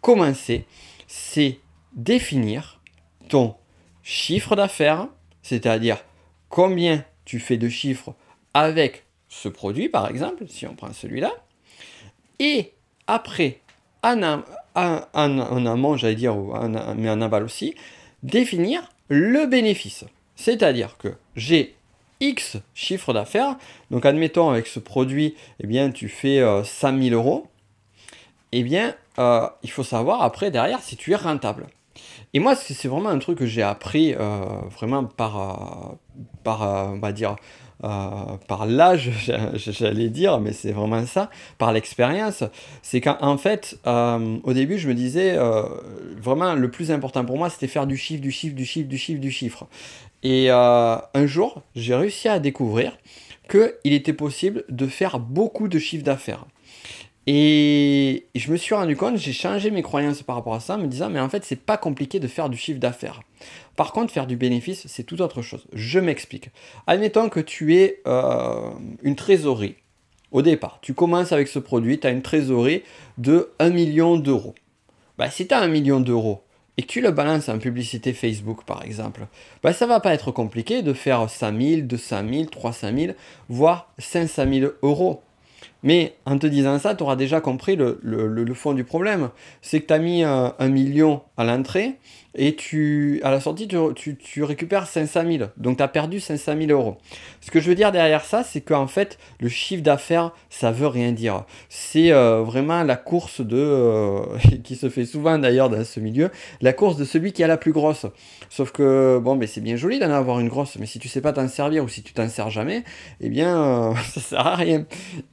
commencer, 0.00 0.66
c'est 1.06 1.60
définir 1.94 2.80
ton 3.28 3.56
chiffre 4.02 4.54
d'affaires, 4.54 5.08
c'est-à-dire 5.42 6.04
combien 6.48 7.04
tu 7.24 7.40
fais 7.40 7.56
de 7.56 7.68
chiffres 7.68 8.14
avec 8.54 9.04
ce 9.28 9.48
produit, 9.48 9.88
par 9.88 10.08
exemple, 10.08 10.44
si 10.48 10.66
on 10.66 10.74
prend 10.74 10.92
celui-là. 10.92 11.32
Et 12.38 12.72
après, 13.06 13.60
en, 14.02 14.42
en, 14.74 15.66
amont, 15.66 15.96
j'allais 15.96 16.14
dire, 16.14 16.36
mais 16.96 17.10
en 17.10 17.20
aval 17.20 17.44
aussi, 17.44 17.74
définir 18.22 18.90
le 19.08 19.46
bénéfice. 19.46 20.04
C'est-à-dire 20.36 20.96
que 20.98 21.14
j'ai 21.34 21.74
X 22.20 22.56
chiffre 22.74 23.12
d'affaires, 23.12 23.56
donc 23.90 24.06
admettons 24.06 24.50
avec 24.50 24.66
ce 24.66 24.78
produit, 24.78 25.34
eh 25.60 25.66
bien, 25.66 25.90
tu 25.90 26.08
fais 26.08 26.42
5000 26.64 27.12
euh, 27.12 27.16
euros, 27.16 27.46
eh 28.52 28.62
bien, 28.62 28.94
euh, 29.18 29.48
il 29.62 29.70
faut 29.70 29.82
savoir 29.82 30.22
après 30.22 30.50
derrière 30.50 30.80
si 30.80 30.96
tu 30.96 31.12
es 31.12 31.16
rentable. 31.16 31.66
Et 32.34 32.38
moi, 32.38 32.54
c'est 32.54 32.88
vraiment 32.88 33.08
un 33.08 33.18
truc 33.18 33.38
que 33.38 33.46
j'ai 33.46 33.62
appris 33.62 34.14
euh, 34.14 34.44
vraiment 34.70 35.04
par, 35.04 35.96
par 36.44 36.92
on 36.92 36.98
va 36.98 37.12
dire, 37.12 37.32
euh, 37.32 37.34
par 37.80 38.66
l'âge, 38.66 39.10
j'allais 39.54 40.08
dire, 40.08 40.40
mais 40.40 40.52
c'est 40.52 40.72
vraiment 40.72 41.04
ça, 41.06 41.30
par 41.58 41.72
l'expérience, 41.72 42.44
c'est 42.82 43.00
qu'en 43.00 43.36
fait, 43.38 43.78
euh, 43.86 44.38
au 44.44 44.52
début, 44.52 44.78
je 44.78 44.88
me 44.88 44.94
disais, 44.94 45.36
euh, 45.36 45.62
vraiment, 46.20 46.54
le 46.54 46.70
plus 46.70 46.90
important 46.90 47.24
pour 47.24 47.38
moi, 47.38 47.50
c'était 47.50 47.68
faire 47.68 47.86
du 47.86 47.96
chiffre, 47.96 48.22
du 48.22 48.30
chiffre, 48.30 48.54
du 48.54 48.64
chiffre, 48.64 48.88
du 48.88 48.98
chiffre, 48.98 49.20
du 49.20 49.30
chiffre. 49.30 49.66
Et 50.22 50.50
un 50.50 51.26
jour, 51.26 51.62
j'ai 51.76 51.94
réussi 51.94 52.28
à 52.28 52.40
découvrir 52.40 52.96
qu'il 53.48 53.92
était 53.92 54.12
possible 54.12 54.64
de 54.68 54.86
faire 54.86 55.20
beaucoup 55.20 55.68
de 55.68 55.78
chiffres 55.78 56.04
d'affaires. 56.04 56.46
Et 57.26 58.26
je 58.36 58.52
me 58.52 58.56
suis 58.56 58.74
rendu 58.74 58.96
compte, 58.96 59.16
j'ai 59.16 59.32
changé 59.32 59.72
mes 59.72 59.82
croyances 59.82 60.22
par 60.22 60.36
rapport 60.36 60.54
à 60.54 60.60
ça, 60.60 60.76
me 60.76 60.86
disant, 60.86 61.10
mais 61.10 61.18
en 61.18 61.28
fait, 61.28 61.44
c'est 61.44 61.60
pas 61.60 61.76
compliqué 61.76 62.20
de 62.20 62.28
faire 62.28 62.48
du 62.48 62.56
chiffre 62.56 62.78
d'affaires. 62.78 63.20
Par 63.74 63.92
contre, 63.92 64.12
faire 64.12 64.28
du 64.28 64.36
bénéfice, 64.36 64.86
c'est 64.86 65.02
tout 65.02 65.20
autre 65.20 65.42
chose. 65.42 65.66
Je 65.72 65.98
m'explique. 65.98 66.50
Admettons 66.86 67.28
que 67.28 67.40
tu 67.40 67.76
aies 67.76 68.00
euh, 68.06 68.70
une 69.02 69.16
trésorerie. 69.16 69.74
Au 70.30 70.42
départ, 70.42 70.78
tu 70.82 70.94
commences 70.94 71.32
avec 71.32 71.48
ce 71.48 71.58
produit, 71.58 71.98
tu 71.98 72.06
as 72.06 72.10
une 72.10 72.22
trésorerie 72.22 72.82
de 73.18 73.50
1 73.58 73.70
million 73.70 74.16
d'euros. 74.16 74.54
Bah, 75.18 75.30
si 75.30 75.46
tu 75.46 75.54
as 75.54 75.60
1 75.60 75.68
million 75.68 76.00
d'euros 76.00 76.42
et 76.76 76.82
que 76.82 76.88
tu 76.88 77.00
le 77.00 77.10
balances 77.10 77.48
en 77.48 77.58
publicité 77.58 78.12
Facebook 78.12 78.64
par 78.64 78.84
exemple, 78.84 79.26
bah, 79.62 79.72
ça 79.72 79.86
va 79.86 79.98
pas 80.00 80.12
être 80.12 80.30
compliqué 80.30 80.82
de 80.82 80.92
faire 80.92 81.30
100 81.30 81.60
000, 81.60 81.80
200 81.82 82.22
000, 82.30 82.44
300 82.46 82.88
000, 82.96 83.12
voire 83.48 83.92
500 83.98 84.44
000 84.52 84.72
euros. 84.82 85.22
Mais 85.86 86.16
en 86.24 86.36
te 86.36 86.48
disant 86.48 86.80
ça, 86.80 86.96
tu 86.96 87.04
auras 87.04 87.14
déjà 87.14 87.40
compris 87.40 87.76
le, 87.76 88.54
fond 88.54 88.74
du 88.74 88.82
problème. 88.82 89.30
C'est 89.62 89.80
que 89.80 89.86
tu 89.86 89.94
as 89.94 90.00
mis 90.00 90.24
un, 90.24 90.52
million 90.68 91.22
à 91.36 91.44
l'entrée 91.44 91.92
et 92.36 92.54
tu, 92.54 93.20
à 93.24 93.30
la 93.30 93.40
sortie, 93.40 93.66
tu, 93.66 94.42
récupères 94.42 94.86
500 94.86 95.22
000. 95.26 95.44
Donc 95.56 95.78
tu 95.78 95.82
as 95.82 95.88
perdu 95.88 96.20
500 96.20 96.54
000 96.58 96.70
euros. 96.70 96.98
Ce 97.40 97.50
que 97.50 97.60
je 97.60 97.68
veux 97.68 97.74
dire 97.74 97.92
derrière 97.92 98.24
ça, 98.24 98.44
c'est 98.44 98.60
qu'en 98.60 98.86
fait, 98.86 99.18
le 99.40 99.48
chiffre 99.48 99.82
d'affaires, 99.82 100.32
ça 100.50 100.70
veut 100.70 100.86
rien 100.86 101.12
dire. 101.12 101.44
C'est 101.70 102.12
euh, 102.12 102.42
vraiment 102.42 102.82
la 102.82 102.96
course 102.96 103.40
de, 103.40 103.56
euh, 103.56 104.20
qui 104.64 104.76
se 104.76 104.90
fait 104.90 105.06
souvent 105.06 105.38
d'ailleurs 105.38 105.70
dans 105.70 105.82
ce 105.84 105.98
milieu, 105.98 106.30
la 106.60 106.74
course 106.74 106.96
de 106.96 107.04
celui 107.04 107.32
qui 107.32 107.42
a 107.42 107.46
la 107.46 107.56
plus 107.56 107.72
grosse. 107.72 108.06
Sauf 108.50 108.70
que, 108.70 109.18
bon, 109.22 109.34
mais 109.36 109.46
c'est 109.46 109.62
bien 109.62 109.76
joli 109.76 109.98
d'en 109.98 110.10
avoir 110.10 110.38
une 110.40 110.48
grosse, 110.48 110.76
mais 110.78 110.86
si 110.86 110.98
tu 110.98 111.08
sais 111.08 111.22
pas 111.22 111.32
t'en 111.32 111.48
servir 111.48 111.84
ou 111.84 111.88
si 111.88 112.02
tu 112.02 112.12
t'en 112.12 112.28
sers 112.28 112.50
jamais, 112.50 112.84
eh 113.20 113.30
bien, 113.30 113.62
euh, 113.62 113.94
ça 114.12 114.20
sert 114.20 114.46
à 114.46 114.56
rien. 114.56 114.84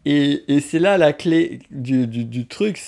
Et, 0.05 0.43
c'est 0.62 0.79
là 0.79 0.98
la 0.98 1.12
clé 1.12 1.60
du 1.69 2.48
truc, 2.48 2.79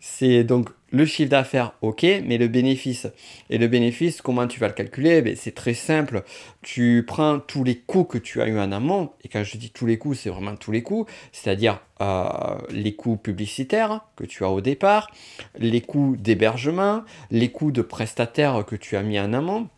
c'est 0.00 0.44
donc 0.44 0.68
le 0.92 1.06
chiffre 1.06 1.30
d'affaires, 1.30 1.72
ok, 1.80 2.02
mais 2.24 2.38
le 2.38 2.48
bénéfice. 2.48 3.08
Et 3.50 3.58
le 3.58 3.66
bénéfice, 3.66 4.20
comment 4.20 4.46
tu 4.46 4.60
vas 4.60 4.68
le 4.68 4.74
calculer? 4.74 5.22
Ben, 5.22 5.34
C'est 5.34 5.54
très 5.54 5.74
simple. 5.74 6.22
Tu 6.60 7.02
prends 7.06 7.40
tous 7.40 7.64
les 7.64 7.78
coûts 7.78 8.04
que 8.04 8.18
tu 8.18 8.42
as 8.42 8.46
eu 8.46 8.58
en 8.58 8.70
amont, 8.70 9.10
et 9.24 9.28
quand 9.28 9.42
je 9.42 9.56
dis 9.56 9.70
tous 9.70 9.86
les 9.86 9.98
coûts, 9.98 10.14
c'est 10.14 10.30
vraiment 10.30 10.54
tous 10.54 10.70
les 10.70 10.82
coûts, 10.82 11.06
c'est-à-dire 11.32 11.80
euh, 12.00 12.28
les 12.70 12.94
coûts 12.94 13.16
publicitaires 13.16 14.02
que 14.16 14.24
tu 14.24 14.44
as 14.44 14.50
au 14.50 14.60
départ, 14.60 15.10
les 15.58 15.80
coûts 15.80 16.16
d'hébergement, 16.18 17.02
les 17.30 17.50
coûts 17.50 17.72
de 17.72 17.82
prestataires 17.82 18.64
que 18.66 18.76
tu 18.76 18.96
as 18.96 19.02
mis 19.02 19.18
en 19.18 19.32
amont. 19.32 19.68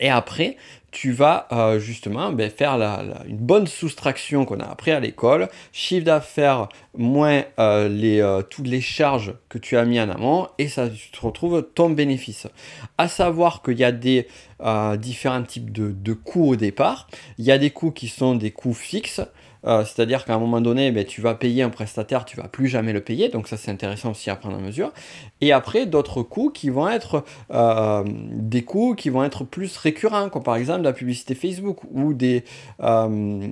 Et 0.00 0.08
après, 0.08 0.56
tu 0.90 1.12
vas 1.12 1.46
euh, 1.52 1.78
justement 1.78 2.32
ben, 2.32 2.50
faire 2.50 2.72
une 3.26 3.36
bonne 3.36 3.66
soustraction 3.66 4.44
qu'on 4.44 4.60
a 4.60 4.64
appris 4.64 4.90
à 4.90 5.00
l'école, 5.00 5.48
chiffre 5.72 6.04
d'affaires 6.04 6.68
moins 6.96 7.42
euh, 7.58 7.88
euh, 7.88 8.42
toutes 8.42 8.66
les 8.66 8.80
charges 8.80 9.34
que 9.48 9.58
tu 9.58 9.76
as 9.76 9.84
mis 9.84 10.00
en 10.00 10.08
amont, 10.08 10.48
et 10.58 10.68
ça 10.68 10.88
tu 10.88 11.10
te 11.10 11.20
retrouves 11.20 11.66
ton 11.74 11.90
bénéfice. 11.90 12.46
À 12.96 13.08
savoir 13.08 13.62
qu'il 13.62 13.78
y 13.78 13.84
a 13.84 13.92
des 13.92 14.26
différents 14.98 15.44
types 15.44 15.70
de, 15.70 16.12
coûts 16.12 16.48
au 16.48 16.56
départ. 16.56 17.06
Il 17.38 17.44
y 17.44 17.52
a 17.52 17.58
des 17.58 17.70
coûts 17.70 17.92
qui 17.92 18.08
sont 18.08 18.34
des 18.34 18.50
coûts 18.50 18.74
fixes, 18.74 19.20
c'est-à-dire 19.62 20.24
qu'à 20.24 20.34
un 20.34 20.38
moment 20.38 20.60
donné, 20.60 20.90
ben, 20.90 21.04
tu 21.04 21.20
vas 21.20 21.34
payer 21.34 21.62
un 21.62 21.70
prestataire, 21.70 22.24
tu 22.24 22.36
vas 22.36 22.48
plus 22.48 22.66
jamais 22.66 22.92
le 22.92 23.00
payer. 23.00 23.28
Donc 23.28 23.46
ça, 23.46 23.56
c'est 23.56 23.70
intéressant 23.70 24.10
aussi 24.10 24.30
à 24.30 24.36
prendre 24.36 24.56
en 24.56 24.60
mesure. 24.60 24.92
Et 25.40 25.52
après, 25.52 25.86
d'autres 25.86 26.24
coûts 26.24 26.50
qui 26.50 26.70
vont 26.70 26.88
être 26.88 27.22
des 28.32 28.64
coûts 28.64 28.96
qui 28.96 29.10
vont 29.10 29.22
être 29.22 29.44
plus 29.44 29.76
récurrents, 29.76 30.28
comme 30.28 30.42
par 30.42 30.56
exemple 30.56 30.77
la 30.84 30.92
publicité 30.92 31.34
Facebook 31.34 31.78
ou 31.90 32.14
des. 32.14 32.44
Euh, 32.82 33.48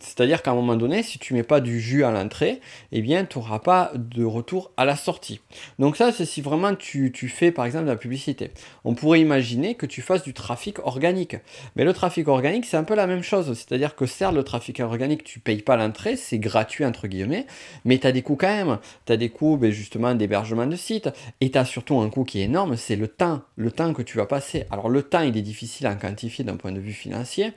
c'est-à-dire 0.00 0.42
qu'à 0.42 0.52
un 0.52 0.54
moment 0.54 0.76
donné, 0.76 1.02
si 1.02 1.18
tu 1.18 1.34
mets 1.34 1.42
pas 1.42 1.60
du 1.60 1.80
jus 1.80 2.04
à 2.04 2.10
l'entrée, 2.10 2.60
eh 2.92 3.02
bien, 3.02 3.24
tu 3.24 3.38
n'auras 3.38 3.58
pas 3.58 3.92
de 3.94 4.24
retour 4.24 4.72
à 4.76 4.84
la 4.84 4.96
sortie. 4.96 5.40
Donc 5.78 5.96
ça, 5.96 6.12
c'est 6.12 6.24
si 6.24 6.40
vraiment 6.40 6.74
tu, 6.74 7.12
tu 7.12 7.28
fais 7.28 7.52
par 7.52 7.66
exemple 7.66 7.84
de 7.84 7.90
la 7.90 7.96
publicité. 7.96 8.50
On 8.84 8.94
pourrait 8.94 9.20
imaginer 9.20 9.74
que 9.74 9.86
tu 9.86 10.02
fasses 10.02 10.22
du 10.22 10.34
trafic 10.34 10.78
organique. 10.80 11.36
Mais 11.76 11.84
le 11.84 11.92
trafic 11.92 12.28
organique, 12.28 12.64
c'est 12.64 12.76
un 12.76 12.84
peu 12.84 12.94
la 12.94 13.06
même 13.06 13.22
chose. 13.22 13.54
C'est-à-dire 13.54 13.94
que 13.94 14.06
certes, 14.06 14.34
le 14.34 14.44
trafic 14.44 14.80
organique, 14.80 15.24
tu 15.24 15.40
payes 15.40 15.62
pas 15.62 15.76
l'entrée, 15.76 16.16
c'est 16.16 16.38
gratuit 16.38 16.84
entre 16.84 17.06
guillemets, 17.06 17.46
mais 17.84 17.98
tu 17.98 18.06
as 18.06 18.12
des 18.12 18.22
coûts 18.22 18.36
quand 18.36 18.48
même. 18.48 18.78
Tu 19.06 19.12
as 19.12 19.16
des 19.16 19.30
coûts 19.30 19.56
ben, 19.56 19.70
justement 19.70 20.14
d'hébergement 20.14 20.66
de 20.66 20.76
site, 20.76 21.10
et 21.40 21.50
tu 21.50 21.58
as 21.58 21.64
surtout 21.64 21.98
un 21.98 22.10
coût 22.10 22.24
qui 22.24 22.40
est 22.40 22.44
énorme, 22.44 22.76
c'est 22.76 22.96
le 22.96 23.08
temps, 23.08 23.42
le 23.56 23.70
temps 23.70 23.92
que 23.92 24.02
tu 24.02 24.16
vas 24.16 24.26
passer. 24.26 24.64
Alors 24.70 24.88
le 24.88 25.02
temps, 25.02 25.20
il 25.20 25.36
est 25.36 25.42
difficile 25.42 25.86
à 25.86 25.94
quantifier 25.94 26.44
d'un 26.44 26.56
point 26.64 26.72
de 26.72 26.80
vue 26.80 26.94
financier, 26.94 27.52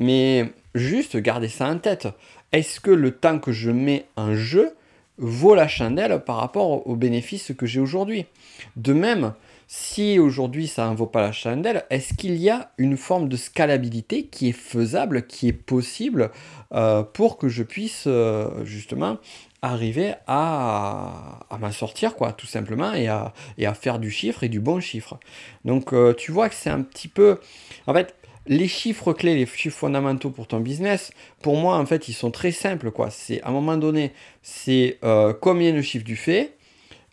mais 0.00 0.50
juste 0.74 1.16
garder 1.16 1.46
ça 1.46 1.68
en 1.68 1.78
tête. 1.78 2.08
Est-ce 2.50 2.80
que 2.80 2.90
le 2.90 3.12
temps 3.12 3.38
que 3.38 3.52
je 3.52 3.70
mets 3.70 4.06
en 4.16 4.34
jeu 4.34 4.74
vaut 5.18 5.54
la 5.54 5.68
chandelle 5.68 6.20
par 6.26 6.38
rapport 6.38 6.84
aux 6.88 6.96
bénéfices 6.96 7.52
que 7.56 7.64
j'ai 7.64 7.78
aujourd'hui? 7.78 8.26
De 8.74 8.92
même, 8.92 9.34
si 9.68 10.18
aujourd'hui 10.18 10.66
ça 10.66 10.90
ne 10.90 10.96
vaut 10.96 11.06
pas 11.06 11.20
la 11.20 11.30
chandelle, 11.30 11.84
est-ce 11.90 12.14
qu'il 12.14 12.34
y 12.34 12.50
a 12.50 12.72
une 12.76 12.96
forme 12.96 13.28
de 13.28 13.36
scalabilité 13.36 14.24
qui 14.24 14.48
est 14.48 14.52
faisable, 14.52 15.28
qui 15.28 15.46
est 15.46 15.52
possible 15.52 16.32
euh, 16.72 17.04
pour 17.04 17.38
que 17.38 17.48
je 17.48 17.62
puisse 17.62 18.04
euh, 18.08 18.64
justement 18.64 19.18
arriver 19.62 20.14
à, 20.26 21.38
m'en 21.58 21.72
sortir, 21.72 22.16
quoi, 22.16 22.32
tout 22.32 22.46
simplement, 22.46 22.92
et 22.92 23.06
à, 23.06 23.32
faire 23.74 24.00
du 24.00 24.10
chiffre 24.10 24.42
et 24.42 24.48
du 24.48 24.58
bon 24.58 24.80
chiffre? 24.80 25.20
Donc 25.64 25.92
euh, 25.92 26.14
tu 26.14 26.32
vois 26.32 26.48
que 26.48 26.56
c'est 26.56 26.70
un 26.70 26.82
petit 26.82 27.08
peu... 27.08 27.38
En 27.86 27.94
fait, 27.94 28.14
les 28.46 28.68
chiffres 28.68 29.12
clés, 29.12 29.34
les 29.34 29.46
chiffres 29.46 29.78
fondamentaux 29.78 30.30
pour 30.30 30.46
ton 30.46 30.60
business, 30.60 31.12
pour 31.42 31.56
moi, 31.56 31.76
en 31.78 31.86
fait, 31.86 32.08
ils 32.08 32.12
sont 32.12 32.30
très 32.30 32.52
simples, 32.52 32.90
quoi. 32.90 33.10
C'est 33.10 33.42
à 33.42 33.48
un 33.48 33.52
moment 33.52 33.76
donné, 33.76 34.12
c'est 34.42 34.98
combien 35.40 35.72
de 35.72 35.80
chiffres 35.80 36.04
tu 36.04 36.16
fais 36.16 36.52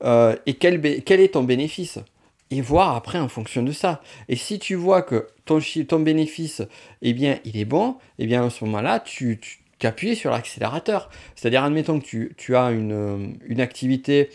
et 0.04 0.54
quel, 0.56 0.86
est 0.86 1.34
ton 1.34 1.44
bénéfice 1.44 2.00
et 2.52 2.62
voir 2.62 2.96
après 2.96 3.18
en 3.18 3.30
fonction 3.30 3.64
de 3.64 3.72
ça. 3.72 4.02
Et 4.28 4.36
si 4.36 4.60
tu 4.60 4.76
vois 4.76 5.02
que 5.02 5.28
ton, 5.46 5.60
bénéfice, 6.00 6.62
eh 7.02 7.14
bien, 7.14 7.40
il 7.46 7.58
est 7.58 7.66
bon, 7.66 7.96
eh 8.20 8.26
bien, 8.26 8.46
à 8.46 8.50
ce 8.50 8.64
moment-là, 8.66 9.00
tu, 9.00 9.40
tu 9.40 9.88
appuies 9.88 10.16
sur 10.16 10.32
l'accélérateur. 10.32 11.10
C'est-à-dire, 11.36 11.64
admettons 11.64 12.00
que 12.00 12.30
tu, 12.38 12.56
as 12.56 12.72
une, 12.72 13.60
activité, 13.60 14.30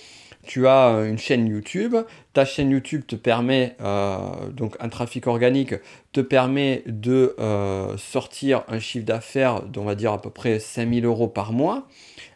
tu 0.46 0.66
as 0.66 1.04
une 1.06 1.18
chaîne 1.18 1.46
YouTube, 1.46 1.96
ta 2.32 2.44
chaîne 2.44 2.70
YouTube 2.70 3.02
te 3.06 3.16
permet, 3.16 3.76
euh, 3.80 4.18
donc 4.50 4.76
un 4.80 4.88
trafic 4.88 5.26
organique, 5.26 5.74
te 6.12 6.20
permet 6.20 6.82
de 6.86 7.34
euh, 7.38 7.96
sortir 7.98 8.64
un 8.68 8.78
chiffre 8.78 9.04
d'affaires 9.04 9.62
d'on 9.62 9.84
va 9.84 9.94
dire 9.94 10.12
à 10.12 10.22
peu 10.22 10.30
près 10.30 10.58
5000 10.58 11.04
euros 11.04 11.28
par 11.28 11.52
mois 11.52 11.88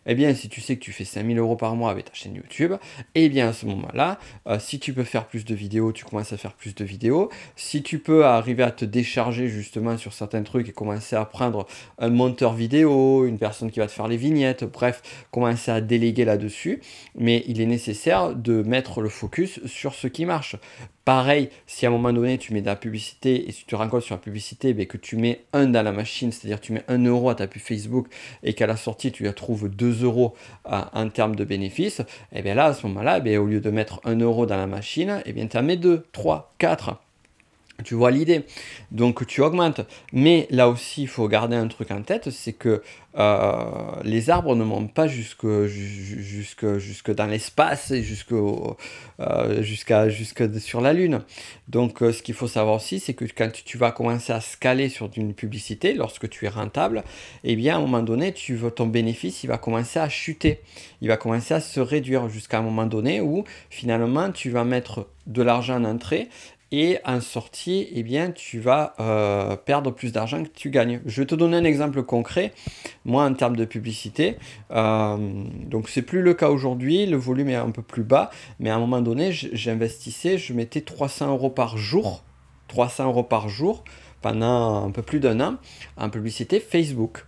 eh 0.06 0.14
bien, 0.14 0.34
si 0.34 0.48
tu 0.48 0.60
sais 0.60 0.76
que 0.76 0.80
tu 0.80 0.92
fais 0.92 1.04
5000 1.04 1.38
euros 1.38 1.56
par 1.56 1.76
mois 1.76 1.90
avec 1.90 2.06
ta 2.06 2.14
chaîne 2.14 2.34
YouTube, 2.34 2.74
eh 3.14 3.28
bien, 3.28 3.48
à 3.48 3.52
ce 3.52 3.66
moment-là, 3.66 4.18
euh, 4.46 4.58
si 4.58 4.78
tu 4.78 4.92
peux 4.92 5.04
faire 5.04 5.26
plus 5.26 5.44
de 5.44 5.54
vidéos, 5.54 5.92
tu 5.92 6.04
commences 6.04 6.32
à 6.32 6.36
faire 6.36 6.54
plus 6.54 6.74
de 6.74 6.84
vidéos. 6.84 7.30
Si 7.56 7.82
tu 7.82 7.98
peux 7.98 8.24
arriver 8.24 8.62
à 8.62 8.70
te 8.70 8.84
décharger 8.84 9.48
justement 9.48 9.96
sur 9.96 10.12
certains 10.12 10.42
trucs 10.42 10.68
et 10.68 10.72
commencer 10.72 11.16
à 11.16 11.24
prendre 11.24 11.66
un 11.98 12.10
monteur 12.10 12.54
vidéo, 12.54 13.26
une 13.26 13.38
personne 13.38 13.70
qui 13.70 13.78
va 13.78 13.86
te 13.86 13.92
faire 13.92 14.08
les 14.08 14.16
vignettes, 14.16 14.64
bref, 14.64 15.02
commencer 15.30 15.70
à 15.70 15.80
déléguer 15.80 16.24
là-dessus. 16.24 16.80
Mais 17.14 17.44
il 17.46 17.60
est 17.60 17.66
nécessaire 17.66 18.34
de 18.34 18.62
mettre 18.62 19.00
le 19.00 19.08
focus 19.08 19.64
sur 19.66 19.94
ce 19.94 20.06
qui 20.06 20.26
marche. 20.26 20.56
Pareil, 21.10 21.50
si 21.66 21.86
à 21.86 21.88
un 21.88 21.92
moment 21.92 22.12
donné 22.12 22.38
tu 22.38 22.54
mets 22.54 22.60
de 22.60 22.66
la 22.66 22.76
publicité 22.76 23.48
et 23.48 23.50
si 23.50 23.62
tu 23.62 23.66
te 23.66 23.74
rends 23.74 23.88
compte 23.88 24.02
sur 24.02 24.14
la 24.14 24.20
publicité 24.20 24.74
ben, 24.74 24.86
que 24.86 24.96
tu 24.96 25.16
mets 25.16 25.40
un 25.52 25.66
dans 25.66 25.82
la 25.82 25.90
machine, 25.90 26.30
c'est-à-dire 26.30 26.60
tu 26.60 26.72
mets 26.72 26.84
un 26.86 27.04
euro 27.04 27.30
à 27.30 27.34
ta 27.34 27.48
pub 27.48 27.60
Facebook 27.60 28.06
et 28.44 28.54
qu'à 28.54 28.68
la 28.68 28.76
sortie 28.76 29.10
tu 29.10 29.28
trouves 29.34 29.68
2 29.68 30.04
euros 30.04 30.36
en 30.64 31.08
termes 31.08 31.34
de 31.34 31.42
bénéfices, 31.44 31.98
et 31.98 32.04
eh 32.36 32.42
bien 32.42 32.54
là 32.54 32.66
à 32.66 32.74
ce 32.74 32.86
moment-là, 32.86 33.18
ben, 33.18 33.38
au 33.38 33.46
lieu 33.46 33.58
de 33.58 33.70
mettre 33.70 34.00
1 34.04 34.20
euro 34.20 34.46
dans 34.46 34.56
la 34.56 34.68
machine, 34.68 35.20
eh 35.26 35.32
bien 35.32 35.48
tu 35.48 35.58
en 35.58 35.64
mets 35.64 35.76
2, 35.76 36.06
3, 36.12 36.54
4. 36.58 36.96
Tu 37.84 37.94
vois 37.94 38.10
l'idée. 38.10 38.44
Donc 38.90 39.26
tu 39.26 39.40
augmentes. 39.42 39.80
Mais 40.12 40.46
là 40.50 40.68
aussi, 40.68 41.02
il 41.02 41.08
faut 41.08 41.28
garder 41.28 41.56
un 41.56 41.68
truc 41.68 41.90
en 41.90 42.02
tête, 42.02 42.30
c'est 42.30 42.52
que 42.52 42.82
euh, 43.18 43.64
les 44.04 44.30
arbres 44.30 44.54
ne 44.54 44.62
montent 44.62 44.94
pas 44.94 45.08
jusque, 45.08 45.46
jusque, 45.66 47.10
dans 47.10 47.26
l'espace 47.26 47.90
et 47.90 48.02
jusque, 48.02 48.32
euh, 48.32 49.62
jusqu'à, 49.62 50.08
jusque 50.08 50.60
sur 50.60 50.80
la 50.80 50.92
Lune. 50.92 51.20
Donc 51.68 52.02
euh, 52.02 52.12
ce 52.12 52.22
qu'il 52.22 52.34
faut 52.34 52.46
savoir 52.46 52.76
aussi, 52.76 53.00
c'est 53.00 53.14
que 53.14 53.24
quand 53.24 53.50
tu 53.64 53.78
vas 53.78 53.90
commencer 53.90 54.32
à 54.32 54.40
scaler 54.40 54.88
sur 54.88 55.10
une 55.16 55.34
publicité, 55.34 55.94
lorsque 55.94 56.28
tu 56.28 56.46
es 56.46 56.48
rentable, 56.48 57.02
eh 57.42 57.56
bien 57.56 57.74
à 57.74 57.78
un 57.78 57.80
moment 57.80 58.02
donné, 58.02 58.32
tu 58.32 58.58
ton 58.76 58.86
bénéfice, 58.86 59.42
il 59.42 59.48
va 59.48 59.58
commencer 59.58 59.98
à 59.98 60.08
chuter. 60.08 60.60
Il 61.00 61.08
va 61.08 61.16
commencer 61.16 61.54
à 61.54 61.60
se 61.60 61.80
réduire 61.80 62.28
jusqu'à 62.28 62.58
un 62.58 62.62
moment 62.62 62.86
donné 62.86 63.20
où 63.20 63.44
finalement 63.70 64.30
tu 64.30 64.50
vas 64.50 64.64
mettre 64.64 65.08
de 65.26 65.42
l'argent 65.42 65.76
en 65.76 65.84
entrée 65.84 66.28
et 66.72 66.98
en 67.04 67.20
sortie, 67.20 67.88
eh 67.92 68.02
bien, 68.02 68.30
tu 68.30 68.60
vas 68.60 68.94
euh, 69.00 69.56
perdre 69.56 69.90
plus 69.90 70.12
d'argent 70.12 70.42
que 70.44 70.48
tu 70.48 70.70
gagnes. 70.70 71.00
Je 71.04 71.22
vais 71.22 71.26
te 71.26 71.34
donner 71.34 71.56
un 71.56 71.64
exemple 71.64 72.02
concret. 72.02 72.52
Moi, 73.04 73.24
en 73.24 73.34
termes 73.34 73.56
de 73.56 73.64
publicité, 73.64 74.36
euh, 74.70 75.16
donc 75.66 75.88
c'est 75.88 76.02
plus 76.02 76.22
le 76.22 76.34
cas 76.34 76.48
aujourd'hui, 76.48 77.06
le 77.06 77.16
volume 77.16 77.48
est 77.48 77.56
un 77.56 77.70
peu 77.70 77.82
plus 77.82 78.04
bas, 78.04 78.30
mais 78.60 78.70
à 78.70 78.76
un 78.76 78.78
moment 78.78 79.00
donné, 79.00 79.32
j'investissais, 79.32 80.38
je 80.38 80.52
mettais 80.52 80.82
300 80.82 81.30
euros 81.30 81.50
par 81.50 81.76
jour, 81.76 82.22
300 82.68 83.06
euros 83.06 83.24
par 83.24 83.48
jour 83.48 83.82
pendant 84.22 84.86
un 84.86 84.90
peu 84.90 85.02
plus 85.02 85.18
d'un 85.18 85.40
an 85.40 85.56
en 85.96 86.08
publicité 86.08 86.60
Facebook. 86.60 87.24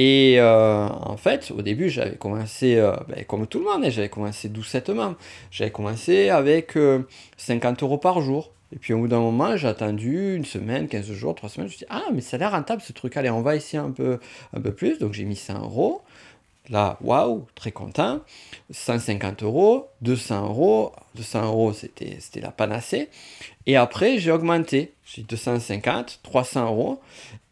Et 0.00 0.36
euh, 0.38 0.86
en 0.88 1.16
fait, 1.16 1.50
au 1.50 1.60
début, 1.60 1.90
j'avais 1.90 2.14
commencé, 2.14 2.76
ben, 3.08 3.24
comme 3.24 3.48
tout 3.48 3.58
le 3.58 3.64
monde, 3.64 3.84
hein, 3.84 3.90
j'avais 3.90 4.08
commencé 4.08 4.48
doucettement. 4.48 5.16
J'avais 5.50 5.72
commencé 5.72 6.28
avec 6.30 6.78
50 7.36 7.82
euros 7.82 7.98
par 7.98 8.20
jour. 8.20 8.52
Et 8.72 8.76
puis 8.76 8.92
au 8.92 8.98
bout 8.98 9.08
d'un 9.08 9.20
moment, 9.20 9.56
j'ai 9.56 9.68
attendu 9.68 10.34
une 10.34 10.44
semaine, 10.44 10.88
15 10.88 11.10
jours, 11.12 11.34
3 11.34 11.48
semaines. 11.48 11.68
Je 11.68 11.72
me 11.72 11.76
suis 11.76 11.86
dit, 11.86 11.90
ah, 11.90 12.04
mais 12.12 12.20
ça 12.20 12.36
a 12.36 12.38
l'air 12.40 12.52
rentable 12.52 12.82
ce 12.82 12.92
truc. 12.92 13.16
Allez, 13.16 13.30
on 13.30 13.42
va 13.42 13.56
essayer 13.56 13.78
un 13.78 13.90
peu, 13.90 14.18
un 14.52 14.60
peu 14.60 14.72
plus. 14.72 14.98
Donc 14.98 15.14
j'ai 15.14 15.24
mis 15.24 15.36
100 15.36 15.62
euros. 15.62 16.02
Là, 16.68 16.98
waouh, 17.00 17.46
très 17.54 17.72
content. 17.72 18.20
150 18.70 19.42
euros, 19.42 19.88
200 20.02 20.48
euros. 20.48 20.92
200 21.14 21.44
euros, 21.46 21.72
c'était 21.72 22.40
la 22.40 22.50
panacée. 22.50 23.08
Et 23.64 23.76
après, 23.76 24.18
j'ai 24.18 24.30
augmenté. 24.30 24.92
J'ai 25.04 25.22
250, 25.22 26.20
300 26.22 26.66
euros. 26.66 27.00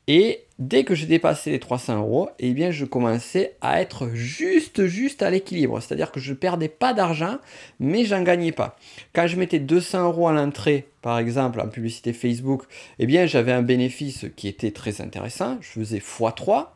Et 0.09 0.45
dès 0.59 0.85
que 0.85 0.95
j'ai 0.95 1.07
dépassé 1.07 1.51
les 1.51 1.59
300 1.59 1.99
euros, 1.99 2.31
eh 2.39 2.53
bien, 2.53 2.71
je 2.71 2.85
commençais 2.85 3.57
à 3.61 3.81
être 3.81 4.09
juste, 4.15 4.87
juste 4.87 5.23
à 5.23 5.31
l'équilibre. 5.31 5.81
C'est-à-dire 5.81 6.13
que 6.13 6.21
je 6.21 6.31
ne 6.31 6.37
perdais 6.37 6.69
pas 6.69 6.95
d'argent, 6.95 7.39
mais 7.81 8.05
j'en 8.05 8.23
gagnais 8.23 8.53
pas. 8.53 8.77
Quand 9.13 9.27
je 9.27 9.37
mettais 9.37 9.59
200 9.59 10.05
euros 10.05 10.29
à 10.29 10.33
l'entrée, 10.33 10.87
par 11.03 11.19
exemple, 11.19 11.61
en 11.61 11.69
publicité 11.69 12.13
Facebook, 12.13 12.63
eh 12.99 13.07
bien, 13.07 13.27
j'avais 13.27 13.53
un 13.53 13.63
bénéfice 13.63 14.27
qui 14.37 14.47
était 14.47 14.71
très 14.71 15.01
intéressant. 15.01 15.59
Je 15.61 15.69
faisais 15.69 15.99
x3. 15.99 16.69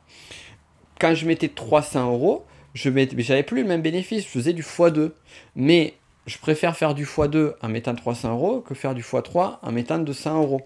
Quand 0.99 1.15
je 1.15 1.27
mettais 1.27 1.49
300 1.49 2.11
euros, 2.13 2.45
je 2.75 2.91
n'avais 2.91 3.43
plus 3.43 3.63
le 3.63 3.69
même 3.69 3.83
bénéfice. 3.83 4.25
Je 4.25 4.29
faisais 4.29 4.53
du 4.53 4.63
x2. 4.63 5.13
Mais 5.55 5.95
je 6.27 6.37
préfère 6.39 6.77
faire 6.77 6.95
du 6.95 7.07
x2 7.07 7.55
en 7.63 7.69
mettant 7.69 7.95
300 7.95 8.33
euros 8.33 8.61
que 8.61 8.75
faire 8.75 8.95
du 8.95 9.03
x3 9.03 9.59
en 9.63 9.73
mettant 9.73 9.99
200 9.99 10.43
euros. 10.43 10.63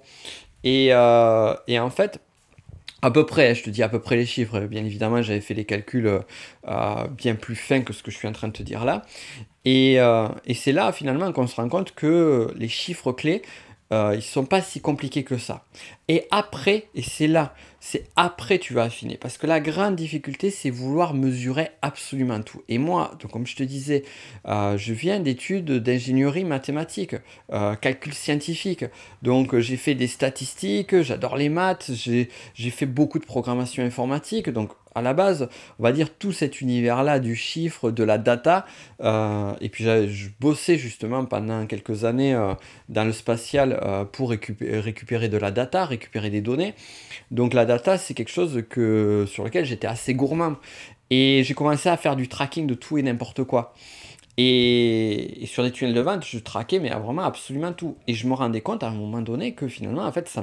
Et, 0.64 0.88
euh, 0.92 1.54
et 1.68 1.78
en 1.78 1.90
fait, 1.90 2.20
à 3.04 3.10
peu 3.10 3.26
près, 3.26 3.54
je 3.54 3.62
te 3.62 3.70
dis 3.70 3.82
à 3.82 3.88
peu 3.88 4.00
près 4.00 4.16
les 4.16 4.26
chiffres. 4.26 4.60
Bien 4.60 4.84
évidemment, 4.84 5.22
j'avais 5.22 5.40
fait 5.40 5.54
les 5.54 5.64
calculs 5.64 6.06
euh, 6.68 7.04
bien 7.10 7.34
plus 7.34 7.56
fins 7.56 7.82
que 7.82 7.92
ce 7.92 8.02
que 8.02 8.10
je 8.10 8.16
suis 8.16 8.28
en 8.28 8.32
train 8.32 8.48
de 8.48 8.52
te 8.52 8.62
dire 8.62 8.84
là. 8.84 9.02
Et, 9.64 9.94
et 9.94 10.54
c'est 10.54 10.72
là 10.72 10.92
finalement 10.92 11.32
qu'on 11.32 11.46
se 11.46 11.56
rend 11.56 11.68
compte 11.70 11.94
que 11.94 12.52
les 12.56 12.68
chiffres 12.68 13.12
clés, 13.12 13.42
euh, 13.92 14.10
ils 14.14 14.16
ne 14.16 14.22
sont 14.22 14.46
pas 14.46 14.62
si 14.62 14.80
compliqués 14.80 15.24
que 15.24 15.38
ça. 15.38 15.64
Et 16.08 16.26
après, 16.30 16.88
et 16.94 17.02
c'est 17.02 17.26
là, 17.26 17.54
c'est 17.86 18.06
après 18.16 18.58
tu 18.58 18.72
vas 18.72 18.84
affiner. 18.84 19.18
Parce 19.18 19.36
que 19.36 19.46
la 19.46 19.60
grande 19.60 19.94
difficulté, 19.94 20.50
c'est 20.50 20.70
vouloir 20.70 21.12
mesurer 21.12 21.68
absolument 21.82 22.40
tout. 22.40 22.62
Et 22.70 22.78
moi, 22.78 23.10
donc, 23.20 23.30
comme 23.30 23.46
je 23.46 23.56
te 23.56 23.62
disais, 23.62 24.04
euh, 24.48 24.78
je 24.78 24.94
viens 24.94 25.20
d'études 25.20 25.70
d'ingénierie 25.70 26.44
mathématique, 26.44 27.14
euh, 27.52 27.74
calcul 27.74 28.14
scientifique. 28.14 28.86
Donc 29.20 29.58
j'ai 29.58 29.76
fait 29.76 29.94
des 29.94 30.06
statistiques, 30.06 31.02
j'adore 31.02 31.36
les 31.36 31.50
maths, 31.50 31.90
j'ai 31.92 32.70
fait 32.70 32.86
beaucoup 32.86 33.18
de 33.18 33.26
programmation 33.26 33.84
informatique. 33.84 34.48
Donc 34.48 34.70
à 34.94 35.02
la 35.02 35.12
base, 35.12 35.48
on 35.78 35.82
va 35.82 35.92
dire 35.92 36.08
tout 36.14 36.32
cet 36.32 36.60
univers-là 36.60 37.18
du 37.18 37.34
chiffre, 37.34 37.90
de 37.90 38.04
la 38.04 38.18
data. 38.18 38.64
Euh, 39.02 39.52
et 39.60 39.68
puis 39.68 39.84
je 39.84 40.28
bossais 40.40 40.78
justement 40.78 41.24
pendant 41.24 41.66
quelques 41.66 42.04
années 42.04 42.34
euh, 42.34 42.54
dans 42.88 43.04
le 43.04 43.12
spatial 43.12 43.80
euh, 43.82 44.04
pour 44.04 44.30
récupérer, 44.30 45.28
de 45.28 45.36
la 45.36 45.50
data, 45.50 45.84
récupérer 45.84 46.30
des 46.30 46.40
données. 46.40 46.74
Donc 47.30 47.54
la 47.54 47.64
data, 47.64 47.73
c'est 47.98 48.14
quelque 48.14 48.30
chose 48.30 48.64
que, 48.68 49.26
sur 49.28 49.44
lequel 49.44 49.64
j'étais 49.64 49.86
assez 49.86 50.14
gourmand. 50.14 50.56
Et 51.10 51.42
j'ai 51.44 51.54
commencé 51.54 51.88
à 51.88 51.96
faire 51.96 52.16
du 52.16 52.28
tracking 52.28 52.66
de 52.66 52.74
tout 52.74 52.98
et 52.98 53.02
n'importe 53.02 53.44
quoi. 53.44 53.74
Et, 54.36 55.42
sur 55.46 55.62
des 55.62 55.70
tunnels 55.70 55.94
de 55.94 56.00
vente, 56.00 56.24
je 56.26 56.38
traquais 56.38 56.80
mais 56.80 56.90
vraiment 56.90 57.22
absolument 57.22 57.72
tout. 57.72 57.96
Et 58.08 58.14
je 58.14 58.26
me 58.26 58.34
rendais 58.34 58.60
compte 58.60 58.82
à 58.82 58.88
un 58.88 58.94
moment 58.94 59.20
donné 59.20 59.54
que 59.54 59.68
finalement, 59.68 60.04
en 60.04 60.12
fait, 60.12 60.28
ça, 60.28 60.42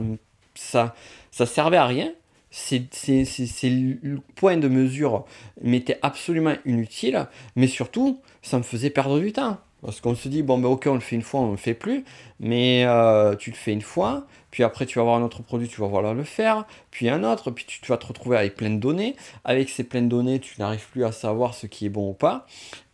ça, 0.55 0.95
ça 1.31 1.45
servait 1.45 1.77
à 1.77 1.85
rien 1.85 2.11
c'est 2.51 3.69
le 3.69 4.19
point 4.35 4.57
de 4.57 4.67
mesure 4.67 5.25
m'était 5.61 5.97
absolument 6.01 6.55
inutile, 6.65 7.27
mais 7.55 7.67
surtout, 7.67 8.19
ça 8.41 8.57
me 8.57 8.63
faisait 8.63 8.89
perdre 8.89 9.19
du 9.19 9.31
temps. 9.31 9.57
Parce 9.81 10.00
qu'on 10.00 10.15
se 10.15 10.29
dit, 10.29 10.43
bon, 10.43 10.59
ben 10.59 10.69
ok, 10.69 10.88
on 10.88 10.93
le 10.93 11.00
fait 11.00 11.15
une 11.15 11.21
fois, 11.23 11.41
on 11.41 11.47
ne 11.47 11.51
le 11.51 11.57
fait 11.57 11.73
plus, 11.73 12.05
mais 12.39 12.83
euh, 12.85 13.35
tu 13.35 13.50
le 13.50 13.55
fais 13.55 13.73
une 13.73 13.81
fois, 13.81 14.27
puis 14.51 14.63
après 14.63 14.85
tu 14.85 15.00
vas 15.00 15.01
avoir 15.01 15.17
un 15.17 15.23
autre 15.23 15.41
produit, 15.41 15.67
tu 15.67 15.81
vas 15.81 15.88
vouloir 15.88 16.13
le 16.13 16.23
faire, 16.23 16.65
puis 16.91 17.09
un 17.09 17.23
autre, 17.23 17.50
puis 17.50 17.65
tu, 17.65 17.79
vas 17.88 17.97
te 17.97 18.05
retrouver 18.05 18.38
avec 18.38 18.55
plein 18.55 18.69
de 18.69 18.79
données. 18.79 19.15
Avec 19.43 19.69
ces 19.69 19.83
pleines 19.83 20.09
données, 20.09 20.39
tu 20.39 20.59
n'arrives 20.59 20.88
plus 20.91 21.03
à 21.03 21.11
savoir 21.11 21.55
ce 21.55 21.65
qui 21.65 21.88
est 21.88 21.89
bon 21.89 22.09
ou 22.09 22.13
pas. 22.13 22.45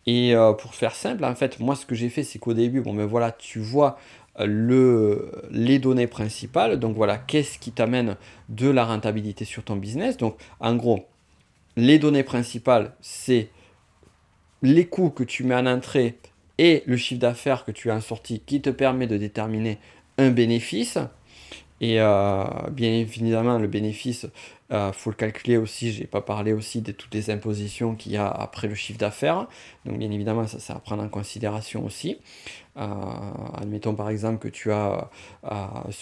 Et 0.06 0.34
euh, 0.34 0.54
pour 0.54 0.74
faire 0.74 0.94
simple, 0.94 1.24
en 1.24 1.34
fait, 1.34 1.60
moi 1.60 1.76
ce 1.76 1.84
que 1.84 1.94
j'ai 1.94 2.08
fait, 2.08 2.22
c'est 2.22 2.38
qu'au 2.38 2.54
début, 2.54 2.80
bon, 2.80 2.94
ben 2.94 3.04
voilà, 3.04 3.32
tu 3.32 3.58
vois 3.58 3.98
le, 4.38 5.30
les 5.50 5.78
données 5.78 6.06
principales. 6.06 6.78
Donc 6.78 6.96
voilà, 6.96 7.18
qu'est-ce 7.18 7.58
qui 7.58 7.72
t'amène 7.72 8.16
de 8.48 8.70
la 8.70 8.84
rentabilité 8.86 9.44
sur 9.44 9.62
ton 9.64 9.76
business. 9.76 10.16
Donc 10.16 10.36
en 10.60 10.74
gros, 10.76 11.06
les 11.76 11.98
données 11.98 12.22
principales, 12.22 12.94
c'est 13.00 13.50
les 14.62 14.86
coûts 14.86 15.10
que 15.10 15.24
tu 15.24 15.44
mets 15.44 15.54
en 15.54 15.66
entrée 15.66 16.18
et 16.58 16.82
le 16.86 16.96
chiffre 16.96 17.20
d'affaires 17.20 17.64
que 17.64 17.70
tu 17.70 17.90
as 17.90 17.94
en 17.94 18.00
sortie 18.00 18.40
qui 18.40 18.60
te 18.60 18.70
permet 18.70 19.06
de 19.06 19.16
déterminer 19.16 19.78
un 20.18 20.30
bénéfice. 20.30 20.98
Et 21.80 22.00
euh, 22.00 22.44
bien 22.72 22.92
évidemment, 22.92 23.58
le 23.58 23.68
bénéfice, 23.68 24.26
il 24.70 24.74
euh, 24.74 24.92
faut 24.92 25.10
le 25.10 25.16
calculer 25.16 25.56
aussi. 25.56 25.92
Je 25.92 26.00
n'ai 26.00 26.06
pas 26.08 26.20
parlé 26.20 26.52
aussi 26.52 26.82
de 26.82 26.90
toutes 26.90 27.14
les 27.14 27.30
impositions 27.30 27.94
qu'il 27.94 28.12
y 28.12 28.16
a 28.16 28.28
après 28.28 28.66
le 28.66 28.74
chiffre 28.74 28.98
d'affaires. 28.98 29.46
Donc 29.86 29.98
bien 29.98 30.10
évidemment, 30.10 30.48
ça, 30.48 30.58
c'est 30.58 30.72
à 30.72 30.80
prendre 30.80 31.04
en 31.04 31.08
considération 31.08 31.84
aussi. 31.84 32.18
Euh, 32.76 32.84
admettons 33.56 33.94
par 33.94 34.10
exemple 34.10 34.38
que 34.38 34.48
tu 34.48 34.72
as 34.72 35.08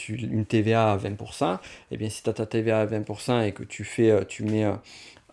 une 0.08 0.46
TVA 0.46 0.92
à 0.92 0.96
20%. 0.96 1.54
Et 1.54 1.58
eh 1.90 1.96
bien 1.98 2.08
si 2.08 2.22
tu 2.22 2.30
as 2.30 2.32
ta 2.32 2.46
TVA 2.46 2.80
à 2.80 2.86
20% 2.86 3.44
et 3.46 3.52
que 3.52 3.62
tu, 3.62 3.84
fais, 3.84 4.24
tu 4.24 4.44
mets 4.44 4.64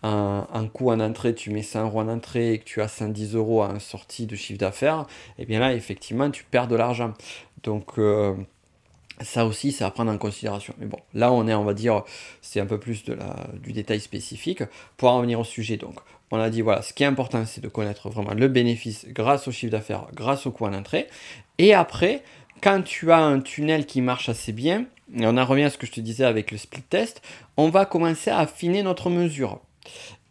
un, 0.04 0.46
un, 0.52 0.66
coût 0.68 0.90
en 0.90 1.00
entrée, 1.00 1.34
tu 1.34 1.50
mets 1.50 1.62
100 1.62 1.86
euros 1.86 2.00
en 2.00 2.08
entrée 2.08 2.52
et 2.52 2.58
que 2.58 2.64
tu 2.64 2.80
as 2.82 2.88
110 2.88 3.34
euros 3.34 3.64
en 3.64 3.78
sortie 3.80 4.26
de 4.26 4.36
chiffre 4.36 4.58
d'affaires, 4.58 5.06
et 5.38 5.42
eh 5.42 5.46
bien 5.46 5.60
là, 5.60 5.74
effectivement, 5.74 6.30
tu 6.30 6.44
perds 6.44 6.68
de 6.68 6.76
l'argent. 6.76 7.14
Donc, 7.62 7.98
ça 9.20 9.46
aussi, 9.46 9.72
c'est 9.72 9.84
à 9.84 9.90
prendre 9.90 10.10
en 10.10 10.18
considération. 10.18 10.74
Mais 10.78 10.86
bon, 10.86 10.98
là, 11.14 11.32
on 11.32 11.46
est, 11.46 11.54
on 11.54 11.64
va 11.64 11.74
dire, 11.74 12.02
c'est 12.42 12.60
un 12.60 12.66
peu 12.66 12.78
plus 12.78 13.04
de 13.04 13.14
la, 13.14 13.48
du 13.62 13.72
détail 13.72 14.00
spécifique. 14.00 14.62
Pour 14.96 15.10
en 15.10 15.16
revenir 15.18 15.40
au 15.40 15.44
sujet, 15.44 15.76
donc, 15.76 15.94
on 16.30 16.38
a 16.38 16.50
dit, 16.50 16.62
voilà, 16.62 16.82
ce 16.82 16.92
qui 16.92 17.04
est 17.04 17.06
important, 17.06 17.44
c'est 17.46 17.60
de 17.60 17.68
connaître 17.68 18.08
vraiment 18.10 18.34
le 18.34 18.48
bénéfice 18.48 19.06
grâce 19.08 19.46
au 19.46 19.52
chiffre 19.52 19.70
d'affaires, 19.70 20.06
grâce 20.14 20.46
au 20.46 20.50
coût 20.50 20.66
en 20.66 20.74
entrée. 20.74 21.06
Et 21.58 21.74
après, 21.74 22.22
quand 22.60 22.82
tu 22.82 23.12
as 23.12 23.18
un 23.18 23.40
tunnel 23.40 23.86
qui 23.86 24.00
marche 24.00 24.28
assez 24.28 24.52
bien, 24.52 24.86
et 25.16 25.26
on 25.26 25.36
en 25.36 25.44
revient 25.44 25.64
à 25.64 25.70
ce 25.70 25.78
que 25.78 25.86
je 25.86 25.92
te 25.92 26.00
disais 26.00 26.24
avec 26.24 26.50
le 26.50 26.58
split 26.58 26.82
test, 26.82 27.22
on 27.56 27.68
va 27.68 27.84
commencer 27.84 28.30
à 28.30 28.38
affiner 28.38 28.82
notre 28.82 29.10
mesure. 29.10 29.60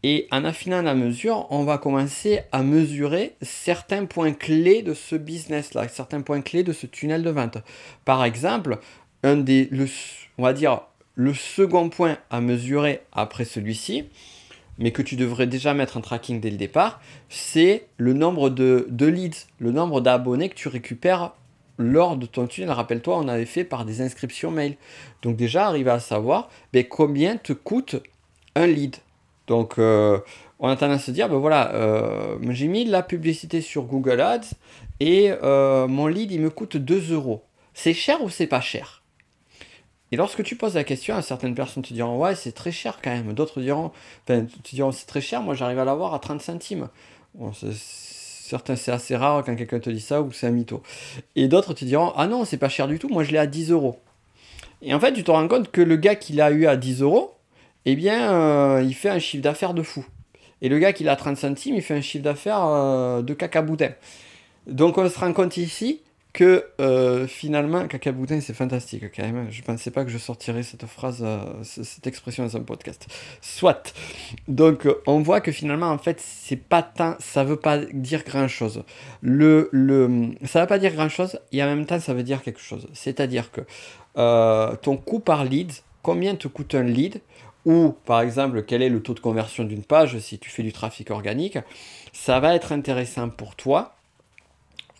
Et 0.03 0.27
en 0.31 0.43
affinant 0.43 0.81
la 0.81 0.95
mesure, 0.95 1.47
on 1.49 1.63
va 1.63 1.77
commencer 1.77 2.41
à 2.51 2.61
mesurer 2.61 3.35
certains 3.41 4.05
points 4.05 4.33
clés 4.33 4.81
de 4.81 4.93
ce 4.93 5.15
business-là, 5.15 5.87
certains 5.87 6.21
points 6.21 6.41
clés 6.41 6.63
de 6.63 6.73
ce 6.73 6.85
tunnel 6.85 7.23
de 7.23 7.29
vente. 7.29 7.57
Par 8.03 8.25
exemple, 8.25 8.79
un 9.23 9.37
des, 9.37 9.69
on 10.37 10.43
va 10.43 10.51
dire 10.51 10.81
le 11.15 11.33
second 11.33 11.89
point 11.89 12.17
à 12.29 12.41
mesurer 12.41 13.01
après 13.13 13.45
celui-ci, 13.45 14.05
mais 14.77 14.91
que 14.91 15.01
tu 15.01 15.15
devrais 15.15 15.47
déjà 15.47 15.73
mettre 15.73 15.97
en 15.97 16.01
tracking 16.01 16.41
dès 16.41 16.49
le 16.49 16.57
départ, 16.57 17.01
c'est 17.29 17.85
le 17.97 18.13
nombre 18.13 18.49
de, 18.49 18.87
leads, 18.99 19.47
le 19.59 19.71
nombre 19.71 20.01
d'abonnés 20.01 20.49
que 20.49 20.55
tu 20.55 20.67
récupères 20.67 21.33
lors 21.77 22.17
de 22.17 22.25
ton 22.25 22.47
tunnel. 22.47 22.71
Rappelle-toi, 22.71 23.17
on 23.17 23.27
avait 23.27 23.45
fait 23.45 23.63
par 23.63 23.85
des 23.85 24.01
inscriptions 24.01 24.51
mail. 24.51 24.75
Donc 25.21 25.37
déjà, 25.37 25.67
arriver 25.67 25.91
à 25.91 25.99
savoir 25.99 26.49
ben, 26.73 26.83
combien 26.85 27.37
te 27.37 27.53
coûte 27.53 27.95
un 28.55 28.67
lead. 28.67 28.97
Donc, 29.47 29.77
euh, 29.77 30.19
on 30.59 30.69
a 30.69 30.75
tendance 30.75 31.01
à 31.01 31.05
se 31.05 31.11
dire, 31.11 31.29
ben 31.29 31.37
voilà, 31.37 31.73
euh, 31.73 32.37
j'ai 32.49 32.67
mis 32.67 32.85
la 32.85 33.03
publicité 33.03 33.61
sur 33.61 33.83
Google 33.83 34.21
Ads 34.21 34.55
et 34.99 35.33
euh, 35.43 35.87
mon 35.87 36.07
lead, 36.07 36.31
il 36.31 36.41
me 36.41 36.49
coûte 36.49 36.77
2 36.77 37.13
euros. 37.13 37.43
C'est 37.73 37.93
cher 37.93 38.21
ou 38.23 38.29
c'est 38.29 38.47
pas 38.47 38.61
cher? 38.61 39.03
Et 40.11 40.15
lorsque 40.15 40.43
tu 40.43 40.55
poses 40.55 40.75
la 40.75 40.83
question, 40.83 41.19
certaines 41.21 41.55
personnes 41.55 41.83
te 41.83 41.93
diront, 41.93 42.19
ouais, 42.19 42.35
c'est 42.35 42.51
très 42.51 42.71
cher 42.71 42.99
quand 43.03 43.09
même. 43.09 43.33
D'autres 43.33 43.59
diront, 43.61 43.91
enfin, 44.27 44.45
te 44.45 44.75
diront, 44.75 44.91
c'est 44.91 45.07
très 45.07 45.21
cher, 45.21 45.41
moi 45.41 45.55
j'arrive 45.55 45.79
à 45.79 45.85
l'avoir 45.85 46.13
à 46.13 46.19
30 46.19 46.41
centimes. 46.41 46.87
certains, 47.51 48.75
c'est 48.75 48.91
assez 48.91 49.15
rare 49.15 49.43
quand 49.43 49.55
quelqu'un 49.55 49.79
te 49.79 49.89
dit 49.89 49.99
ça 49.99 50.21
ou 50.21 50.31
c'est 50.31 50.47
un 50.47 50.51
mytho. 50.51 50.83
Et 51.35 51.47
d'autres 51.47 51.73
te 51.73 51.83
diront, 51.83 52.13
ah 52.15 52.27
non, 52.27 52.45
c'est 52.45 52.57
pas 52.57 52.69
cher 52.69 52.87
du 52.87 52.99
tout, 52.99 53.09
moi 53.09 53.23
je 53.23 53.31
l'ai 53.31 53.39
à 53.39 53.47
10 53.47 53.71
euros. 53.71 53.99
Et 54.83 54.93
en 54.93 54.99
fait, 54.99 55.13
tu 55.13 55.23
te 55.23 55.31
rends 55.31 55.47
compte 55.47 55.71
que 55.71 55.81
le 55.81 55.95
gars 55.95 56.15
qui 56.15 56.33
l'a 56.33 56.51
eu 56.51 56.67
à 56.67 56.75
10 56.75 57.01
euros, 57.01 57.33
eh 57.85 57.95
bien, 57.95 58.31
euh, 58.33 58.83
il 58.83 58.93
fait 58.93 59.09
un 59.09 59.19
chiffre 59.19 59.43
d'affaires 59.43 59.73
de 59.73 59.83
fou. 59.83 60.05
Et 60.61 60.69
le 60.69 60.79
gars 60.79 60.93
qui 60.93 61.07
a 61.07 61.15
30 61.15 61.37
centimes, 61.37 61.75
il 61.75 61.81
fait 61.81 61.95
un 61.95 62.01
chiffre 62.01 62.23
d'affaires 62.23 62.63
euh, 62.63 63.21
de 63.21 63.33
cacaboutin. 63.33 63.91
Donc 64.67 64.97
on 64.97 65.09
se 65.09 65.19
rend 65.19 65.33
compte 65.33 65.57
ici 65.57 66.01
que 66.31 66.65
euh, 66.79 67.27
finalement, 67.27 67.85
cacaboutin, 67.87 68.39
c'est 68.39 68.53
fantastique 68.55 69.03
quand 69.13 69.23
même. 69.23 69.51
Je 69.51 69.59
ne 69.59 69.65
pensais 69.65 69.91
pas 69.91 70.03
que 70.05 70.09
je 70.09 70.17
sortirais 70.17 70.63
cette 70.63 70.85
phrase, 70.85 71.23
cette 71.63 72.07
expression 72.07 72.43
dans 72.43 72.57
un 72.57 72.61
podcast. 72.61 73.05
Soit. 73.41 73.93
Donc 74.47 74.87
on 75.05 75.19
voit 75.19 75.41
que 75.41 75.51
finalement, 75.51 75.89
en 75.89 75.97
fait, 75.99 76.19
c'est 76.21 76.55
pas 76.55 76.91
ça 77.19 77.43
veut 77.43 77.59
pas 77.59 77.77
dire 77.77 78.23
grand 78.23 78.47
chose. 78.47 78.83
Le, 79.21 79.69
le, 79.73 80.29
ça 80.45 80.61
veut 80.61 80.67
pas 80.67 80.79
dire 80.79 80.93
grand 80.93 81.09
chose 81.09 81.39
et 81.51 81.61
en 81.61 81.67
même 81.67 81.85
temps, 81.85 81.99
ça 81.99 82.13
veut 82.15 82.23
dire 82.23 82.41
quelque 82.41 82.61
chose. 82.61 82.87
C'est-à-dire 82.93 83.51
que 83.51 83.61
ton 84.77 84.97
coût 84.97 85.19
par 85.19 85.43
lead, 85.43 85.71
combien 86.01 86.35
te 86.35 86.47
coûte 86.47 86.73
un 86.73 86.83
lead? 86.83 87.21
Ou 87.65 87.95
par 88.05 88.21
exemple 88.21 88.63
quel 88.63 88.81
est 88.81 88.89
le 88.89 89.01
taux 89.01 89.13
de 89.13 89.19
conversion 89.19 89.63
d'une 89.63 89.83
page 89.83 90.17
si 90.19 90.39
tu 90.39 90.49
fais 90.49 90.63
du 90.63 90.73
trafic 90.73 91.11
organique, 91.11 91.57
ça 92.11 92.39
va 92.39 92.55
être 92.55 92.71
intéressant 92.71 93.29
pour 93.29 93.55
toi 93.55 93.95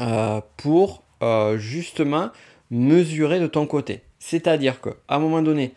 euh, 0.02 0.42
pour 0.58 1.04
euh, 1.22 1.58
justement 1.58 2.32
mesurer 2.72 3.40
de 3.40 3.48
ton 3.48 3.68
côté. 3.68 4.02
C'est-à-dire 4.20 4.82
qu'à 4.82 4.92
un 5.10 5.20
moment 5.20 5.42
donné, 5.42 5.74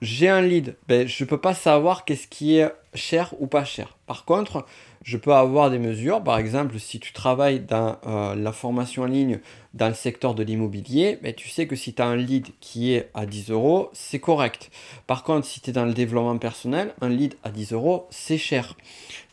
j'ai 0.00 0.28
un 0.28 0.40
lead, 0.40 0.76
ben, 0.88 1.06
je 1.06 1.24
ne 1.24 1.28
peux 1.28 1.38
pas 1.38 1.54
savoir 1.54 2.04
qu'est-ce 2.04 2.26
qui 2.26 2.58
est 2.58 2.72
cher 2.94 3.34
ou 3.38 3.46
pas 3.46 3.64
cher. 3.64 3.96
Par 4.06 4.24
contre, 4.24 4.66
je 5.02 5.16
peux 5.16 5.32
avoir 5.32 5.70
des 5.70 5.78
mesures. 5.78 6.22
Par 6.22 6.38
exemple, 6.38 6.78
si 6.78 7.00
tu 7.00 7.12
travailles 7.12 7.60
dans 7.60 7.96
euh, 8.06 8.34
la 8.34 8.52
formation 8.52 9.02
en 9.02 9.06
ligne 9.06 9.40
dans 9.74 9.88
le 9.88 9.94
secteur 9.94 10.34
de 10.34 10.42
l'immobilier, 10.42 11.18
ben, 11.22 11.32
tu 11.34 11.48
sais 11.48 11.66
que 11.66 11.76
si 11.76 11.94
tu 11.94 12.02
as 12.02 12.06
un 12.06 12.16
lead 12.16 12.48
qui 12.60 12.92
est 12.92 13.10
à 13.14 13.26
10 13.26 13.50
euros, 13.50 13.90
c'est 13.92 14.18
correct. 14.18 14.70
Par 15.06 15.22
contre, 15.22 15.46
si 15.46 15.60
tu 15.60 15.70
es 15.70 15.72
dans 15.72 15.86
le 15.86 15.94
développement 15.94 16.38
personnel, 16.38 16.94
un 17.00 17.08
lead 17.08 17.34
à 17.44 17.50
10 17.50 17.72
euros, 17.72 18.06
c'est 18.10 18.38
cher. 18.38 18.76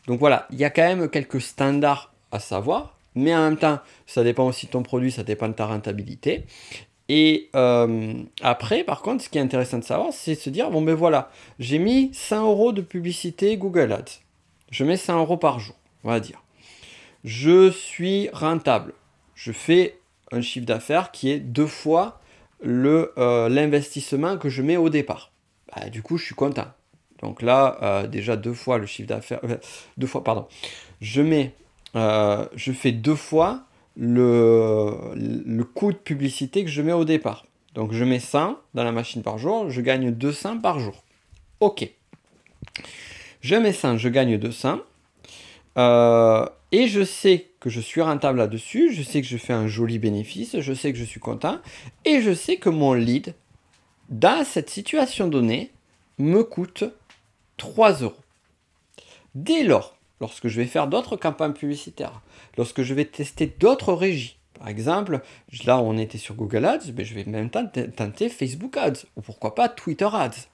Donc 0.06 0.20
voilà, 0.20 0.46
il 0.50 0.58
y 0.58 0.64
a 0.64 0.70
quand 0.70 0.82
même 0.82 1.08
quelques 1.08 1.40
standards 1.40 2.12
à 2.32 2.38
savoir. 2.38 2.94
Mais 3.14 3.34
en 3.34 3.42
même 3.42 3.56
temps, 3.56 3.80
ça 4.06 4.22
dépend 4.22 4.46
aussi 4.46 4.66
de 4.66 4.70
ton 4.70 4.84
produit, 4.84 5.10
ça 5.10 5.24
dépend 5.24 5.48
de 5.48 5.54
ta 5.54 5.66
rentabilité. 5.66 6.44
Et 7.08 7.48
euh, 7.56 8.22
après, 8.42 8.84
par 8.84 9.00
contre, 9.00 9.24
ce 9.24 9.28
qui 9.28 9.38
est 9.38 9.40
intéressant 9.40 9.78
de 9.78 9.84
savoir, 9.84 10.12
c'est 10.12 10.34
de 10.34 10.40
se 10.40 10.50
dire, 10.50 10.70
bon 10.70 10.82
ben 10.82 10.94
voilà, 10.94 11.30
j'ai 11.58 11.78
mis 11.78 12.10
100 12.12 12.46
euros 12.46 12.72
de 12.72 12.82
publicité 12.82 13.56
Google 13.56 13.92
Ads. 13.92 14.20
Je 14.70 14.84
mets 14.84 14.98
100 14.98 15.18
euros 15.18 15.38
par 15.38 15.58
jour, 15.58 15.76
on 16.04 16.10
va 16.10 16.20
dire. 16.20 16.42
Je 17.24 17.70
suis 17.70 18.28
rentable. 18.32 18.92
Je 19.34 19.52
fais 19.52 19.98
un 20.32 20.42
chiffre 20.42 20.66
d'affaires 20.66 21.10
qui 21.10 21.30
est 21.30 21.38
deux 21.38 21.66
fois 21.66 22.20
euh, 22.66 23.48
l'investissement 23.48 24.36
que 24.36 24.50
je 24.50 24.60
mets 24.60 24.76
au 24.76 24.90
départ. 24.90 25.32
Bah, 25.74 25.88
du 25.88 26.02
coup, 26.02 26.18
je 26.18 26.26
suis 26.26 26.34
content. 26.34 26.66
Donc 27.22 27.40
là, 27.40 27.78
euh, 27.82 28.06
déjà 28.06 28.36
deux 28.36 28.52
fois 28.52 28.76
le 28.76 28.86
chiffre 28.86 29.08
d'affaires, 29.08 29.40
deux 29.96 30.06
fois, 30.06 30.22
pardon, 30.22 30.46
je 31.00 31.22
mets, 31.22 31.54
je 31.94 32.72
fais 32.72 32.92
deux 32.92 33.16
fois 33.16 33.64
le, 33.98 35.62
coût 35.74 35.92
de 35.92 35.98
publicité 35.98 36.64
que 36.64 36.70
je 36.70 36.82
mets 36.82 36.92
au 36.92 37.04
départ. 37.04 37.46
Donc 37.74 37.92
je 37.92 38.04
mets 38.04 38.20
100 38.20 38.58
dans 38.74 38.84
la 38.84 38.92
machine 38.92 39.22
par 39.22 39.38
jour, 39.38 39.70
je 39.70 39.80
gagne 39.80 40.10
200 40.10 40.58
par 40.58 40.78
jour. 40.78 41.04
Ok. 41.60 41.90
Je 43.40 43.56
mets 43.56 43.72
100, 43.72 43.98
je 43.98 44.08
gagne 44.08 44.38
200. 44.38 44.80
et 45.76 46.86
je 46.86 47.04
sais 47.04 47.46
que 47.60 47.70
je 47.70 47.80
suis 47.80 48.00
rentable 48.00 48.38
là-dessus, 48.38 48.92
je 48.92 49.02
sais 49.02 49.20
que 49.20 49.26
je 49.26 49.36
fais 49.36 49.52
un 49.52 49.66
joli 49.66 49.98
bénéfice, 49.98 50.60
je 50.60 50.72
sais 50.72 50.92
que 50.92 50.98
je 50.98 51.04
suis 51.04 51.20
content, 51.20 51.58
et 52.04 52.20
je 52.20 52.32
sais 52.32 52.56
que 52.56 52.68
mon 52.68 52.94
lead, 52.94 53.34
dans 54.08 54.44
cette 54.44 54.70
situation 54.70 55.28
donnée, 55.28 55.72
me 56.18 56.42
coûte 56.42 56.84
3 57.56 58.02
euros. 58.02 58.14
Dès 59.34 59.62
lors, 59.62 59.97
lorsque 60.20 60.48
je 60.48 60.60
vais 60.60 60.66
faire 60.66 60.88
d'autres 60.88 61.16
campagnes 61.16 61.52
publicitaires, 61.52 62.20
lorsque 62.56 62.82
je 62.82 62.94
vais 62.94 63.04
tester 63.04 63.46
d'autres 63.46 63.92
régies, 63.92 64.38
par 64.58 64.68
exemple, 64.68 65.20
là 65.64 65.78
on 65.78 65.96
était 65.96 66.18
sur 66.18 66.34
Google 66.34 66.64
Ads, 66.64 66.92
mais 66.96 67.04
je 67.04 67.14
vais 67.14 67.24
même 67.24 67.50
tenter 67.50 68.28
Facebook 68.28 68.76
Ads, 68.76 69.06
ou 69.16 69.20
pourquoi 69.20 69.54
pas 69.54 69.68
Twitter 69.68 70.08
Ads. 70.12 70.48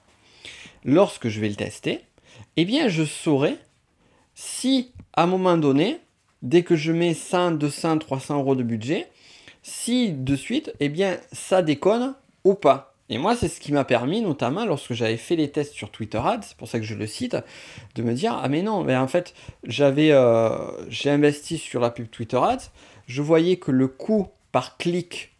Lorsque 0.83 1.27
je 1.27 1.39
vais 1.39 1.49
le 1.49 1.55
tester, 1.55 2.01
eh 2.57 2.65
bien 2.65 2.87
je 2.87 3.03
saurai 3.03 3.57
si 4.35 4.91
à 5.13 5.23
un 5.23 5.27
moment 5.27 5.57
donné, 5.57 5.99
dès 6.41 6.63
que 6.63 6.75
je 6.75 6.91
mets 6.91 7.13
100, 7.13 7.51
200, 7.51 7.99
300 7.99 8.37
euros 8.37 8.55
de 8.55 8.63
budget, 8.63 9.07
si 9.63 10.11
de 10.11 10.35
suite, 10.35 10.73
eh 10.79 10.89
bien 10.89 11.17
ça 11.31 11.61
déconne 11.61 12.13
ou 12.43 12.53
pas. 12.53 12.94
Et 13.09 13.19
moi, 13.19 13.35
c'est 13.35 13.49
ce 13.49 13.59
qui 13.59 13.71
m'a 13.71 13.83
permis, 13.83 14.21
notamment 14.21 14.65
lorsque 14.65 14.93
j'avais 14.93 15.17
fait 15.17 15.35
les 15.35 15.51
tests 15.51 15.73
sur 15.73 15.91
Twitter 15.91 16.17
Ads, 16.17 16.41
c'est 16.41 16.57
pour 16.57 16.67
ça 16.67 16.79
que 16.79 16.85
je 16.85 16.95
le 16.95 17.05
cite, 17.05 17.37
de 17.93 18.01
me 18.01 18.13
dire 18.13 18.39
ah 18.41 18.49
mais 18.49 18.63
non, 18.63 18.83
mais 18.83 18.95
en 18.95 19.07
fait, 19.07 19.35
j'avais, 19.63 20.11
euh, 20.11 20.57
j'ai 20.89 21.11
investi 21.11 21.59
sur 21.59 21.79
la 21.79 21.91
pub 21.91 22.09
Twitter 22.09 22.37
Ads, 22.37 22.71
je 23.05 23.21
voyais 23.21 23.57
que 23.57 23.71
le 23.71 23.87
coût 23.87 24.27
par 24.51 24.77
clic 24.77 25.35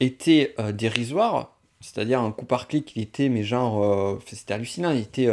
était 0.00 0.54
euh, 0.58 0.72
dérisoire, 0.72 1.58
c'est-à-dire 1.80 2.20
un 2.22 2.32
coût 2.32 2.46
par 2.46 2.68
clic, 2.68 2.92
il 2.96 3.02
était 3.02 3.28
mais 3.28 3.42
genre, 3.42 3.84
euh, 3.84 4.18
c'était 4.26 4.54
hallucinant, 4.54 4.92
il 4.92 5.00
était 5.00 5.28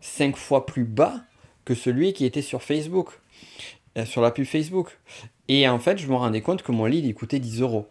5 0.00 0.36
fois 0.36 0.64
plus 0.64 0.84
bas 0.84 1.22
que 1.64 1.74
celui 1.74 2.12
qui 2.12 2.24
était 2.24 2.42
sur 2.42 2.62
Facebook, 2.62 3.20
sur 4.04 4.22
la 4.22 4.30
pub 4.30 4.46
Facebook. 4.46 4.98
Et 5.48 5.68
en 5.68 5.78
fait, 5.78 5.98
je 5.98 6.06
me 6.06 6.14
rendais 6.14 6.40
compte 6.40 6.62
que 6.62 6.72
mon 6.72 6.86
lead 6.86 7.04
il 7.04 7.14
coûtait 7.14 7.40
10 7.40 7.60
euros. 7.60 7.88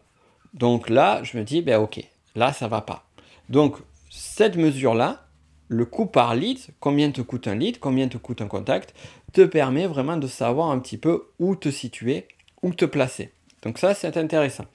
Donc 0.53 0.89
là, 0.89 1.21
je 1.23 1.37
me 1.37 1.43
dis 1.43 1.61
ben 1.61 1.79
ok, 1.79 2.03
là 2.35 2.53
ça 2.53 2.67
va 2.67 2.81
pas. 2.81 3.11
Donc, 3.51 3.75
cette 4.09 4.55
mesure-là, 4.55 5.27
le 5.67 5.85
coût 5.85 6.05
par 6.05 6.35
lead, 6.35 6.57
combien 6.79 7.11
te 7.11 7.21
coûte 7.21 7.47
un 7.47 7.55
lead, 7.55 7.79
combien 7.79 8.07
te 8.07 8.17
coûte 8.17 8.41
un 8.41 8.47
contact, 8.47 8.95
te 9.33 9.41
permet 9.45 9.87
vraiment 9.87 10.17
de 10.17 10.27
savoir 10.27 10.71
un 10.71 10.79
petit 10.79 10.97
peu 10.97 11.27
où 11.37 11.55
te 11.55 11.69
situer, 11.69 12.27
où 12.63 12.73
te 12.73 12.85
placer. 12.85 13.31
Donc 13.61 13.77
ça, 13.77 13.93
c'est 13.93 14.17
intéressant. 14.17 14.65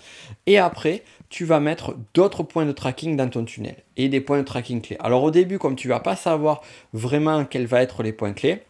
Et 0.46 0.58
après, 0.58 1.02
tu 1.28 1.44
vas 1.44 1.58
mettre 1.58 1.96
d'autres 2.14 2.42
points 2.42 2.66
de 2.66 2.72
tracking 2.72 3.16
dans 3.16 3.28
ton 3.28 3.44
tunnel 3.44 3.76
et 3.96 4.08
des 4.08 4.20
points 4.20 4.38
de 4.38 4.44
tracking 4.44 4.80
clés. 4.80 4.96
Alors 5.00 5.22
au 5.24 5.30
début, 5.30 5.58
comme 5.58 5.74
tu 5.74 5.88
vas 5.88 6.00
pas 6.00 6.14
savoir 6.14 6.62
vraiment 6.92 7.44
quels 7.44 7.66
vont 7.66 7.78
être 7.78 8.02
les 8.02 8.12
points 8.12 8.32
clés, 8.32 8.62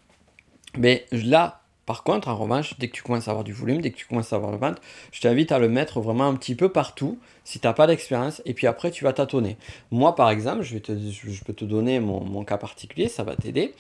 mais 0.79 1.05
là, 1.11 1.63
par 1.87 2.03
contre, 2.03 2.27
en 2.27 2.37
revanche, 2.37 2.75
dès 2.79 2.89
que 2.89 2.97
tu 2.97 3.03
commences 3.03 3.29
à 3.29 3.31
avoir 3.31 3.45
du 3.45 3.53
volume, 3.53 3.81
dès 3.81 3.93
que 3.93 3.97
tu 3.97 4.07
commences 4.07 4.33
à 4.33 4.37
avoir 4.37 4.51
le 4.51 4.59
vente, 4.59 4.81
je 5.13 5.21
t'invite 5.21 5.53
à 5.53 5.61
le 5.61 5.69
mettre 5.69 6.01
vraiment 6.01 6.27
un 6.27 6.35
petit 6.35 6.57
peu 6.57 6.69
partout 6.69 7.19
si 7.45 7.61
tu 7.61 7.67
n'as 7.67 7.73
pas 7.73 7.87
d'expérience 7.87 8.43
et 8.45 8.55
puis 8.55 8.67
après 8.67 8.91
tu 8.91 9.05
vas 9.05 9.13
tâtonner. 9.13 9.57
Moi 9.93 10.17
par 10.17 10.31
exemple, 10.31 10.63
je 10.63 10.79
peux 11.45 11.53
te 11.53 11.65
donner 11.65 12.01
mon, 12.01 12.45
cas 12.45 12.59
particulier, 12.59 13.09
ça 13.09 13.23
va 13.23 13.37
t'aider. 13.37 13.73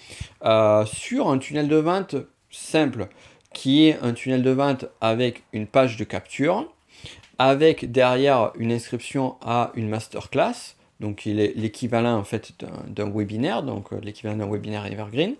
Euh, 0.44 0.86
sur 0.86 1.28
un 1.28 1.38
tunnel 1.38 1.66
de 1.66 1.76
vente 1.76 2.14
simple 2.50 3.08
qui 3.52 3.88
est 3.88 3.98
un 4.02 4.12
tunnel 4.12 4.42
de 4.42 4.50
vente 4.50 4.86
avec 5.00 5.42
une 5.52 5.66
page 5.66 5.96
de 5.96 6.04
capture, 6.04 6.72
avec 7.38 7.90
derrière 7.90 8.52
une 8.56 8.70
inscription 8.70 9.34
à 9.42 9.72
une 9.74 9.88
masterclass, 9.88 10.76
donc 11.00 11.26
il 11.26 11.40
est 11.40 11.54
l'équivalent 11.56 12.16
en 12.16 12.24
fait 12.24 12.52
d'un 12.86 13.10
webinaire, 13.10 13.64
donc 13.64 13.92
euh, 13.92 14.00
l'équivalent 14.00 14.36
d'un 14.36 14.50
webinaire 14.50 14.86
evergreen. 14.86 15.34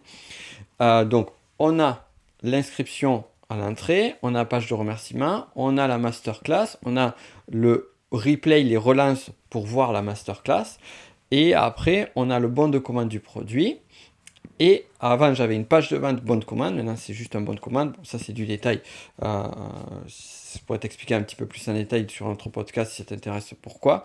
Euh, 0.81 1.05
donc 1.05 1.29
on 1.59 1.79
a 1.79 2.06
l'inscription 2.43 3.25
à 3.49 3.57
l'entrée, 3.57 4.17
on 4.23 4.35
a 4.35 4.39
la 4.39 4.45
page 4.45 4.69
de 4.69 4.75
remerciement, 4.75 5.47
on 5.55 5.79
a 5.79 5.87
la 5.87 5.99
masterclass, 5.99 6.77
on 6.85 6.97
a 6.97 7.15
le 7.51 7.93
replay, 8.11 8.63
les 8.63 8.77
relances 8.77 9.31
pour 9.51 9.67
voir 9.67 9.93
la 9.93 10.03
masterclass, 10.03 10.79
et 11.31 11.55
après 11.55 12.13
on 12.17 12.31
a 12.31 12.39
le 12.39 12.49
bon 12.49 12.69
de 12.69 12.79
commande 12.79 13.09
du 13.09 13.21
produit. 13.21 13.79
Et 14.59 14.87
avant, 15.01 15.35
j'avais 15.35 15.55
une 15.55 15.67
page 15.67 15.91
de 15.91 15.99
vente 15.99 16.23
bon 16.23 16.37
de 16.37 16.45
commande. 16.45 16.77
Maintenant, 16.77 16.97
c'est 16.97 17.13
juste 17.13 17.37
un 17.37 17.43
bon 17.43 17.53
de 17.53 17.61
commande. 17.61 17.95
ça, 18.05 18.19
c'est 18.19 18.33
du 18.33 18.47
détail. 18.47 18.81
Euh, 19.23 19.43
je 20.07 20.59
pourrais 20.61 20.79
t'expliquer 20.79 21.15
un 21.15 21.23
petit 21.23 21.37
peu 21.37 21.47
plus 21.47 21.69
en 21.69 21.75
détail 21.75 22.07
sur 22.09 22.27
notre 22.27 22.49
podcast 22.49 22.93
si 22.93 22.99
ça 22.99 23.05
t'intéresse 23.05 23.53
pourquoi. 23.61 24.05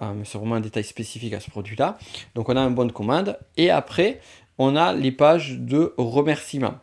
Euh, 0.00 0.14
mais 0.14 0.24
c'est 0.24 0.38
vraiment 0.38 0.54
un 0.54 0.60
détail 0.60 0.84
spécifique 0.84 1.34
à 1.34 1.40
ce 1.40 1.50
produit-là. 1.50 1.98
Donc, 2.34 2.48
on 2.48 2.56
a 2.56 2.60
un 2.60 2.70
bon 2.70 2.86
de 2.86 2.92
commande. 2.92 3.38
Et 3.58 3.70
après, 3.70 4.20
on 4.56 4.74
a 4.74 4.94
les 4.94 5.12
pages 5.12 5.58
de 5.58 5.92
remerciement. 5.98 6.76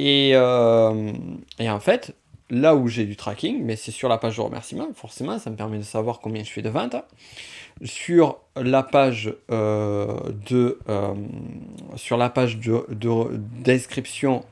Euh, 0.00 1.12
et, 1.58 1.70
en 1.70 1.80
fait, 1.80 2.14
là 2.50 2.74
où 2.74 2.88
j'ai 2.88 3.04
du 3.04 3.16
tracking, 3.16 3.62
mais 3.62 3.76
c'est 3.76 3.90
sur 3.90 4.08
la 4.08 4.18
page 4.18 4.36
de 4.36 4.42
remerciement, 4.42 4.88
forcément, 4.94 5.38
ça 5.38 5.50
me 5.50 5.56
permet 5.56 5.78
de 5.78 5.82
savoir 5.82 6.20
combien 6.20 6.44
je 6.44 6.50
fais 6.50 6.62
de 6.62 6.70
ventes. 6.70 6.96
Sur 7.84 8.38
la 8.56 8.82
page 8.82 9.34
euh, 9.50 10.18
de 10.48 10.78
euh, 10.88 11.14
sur 11.96 12.16
la 12.16 12.28
page 12.28 12.58
de, 12.58 12.84
d'inscription 13.64 14.44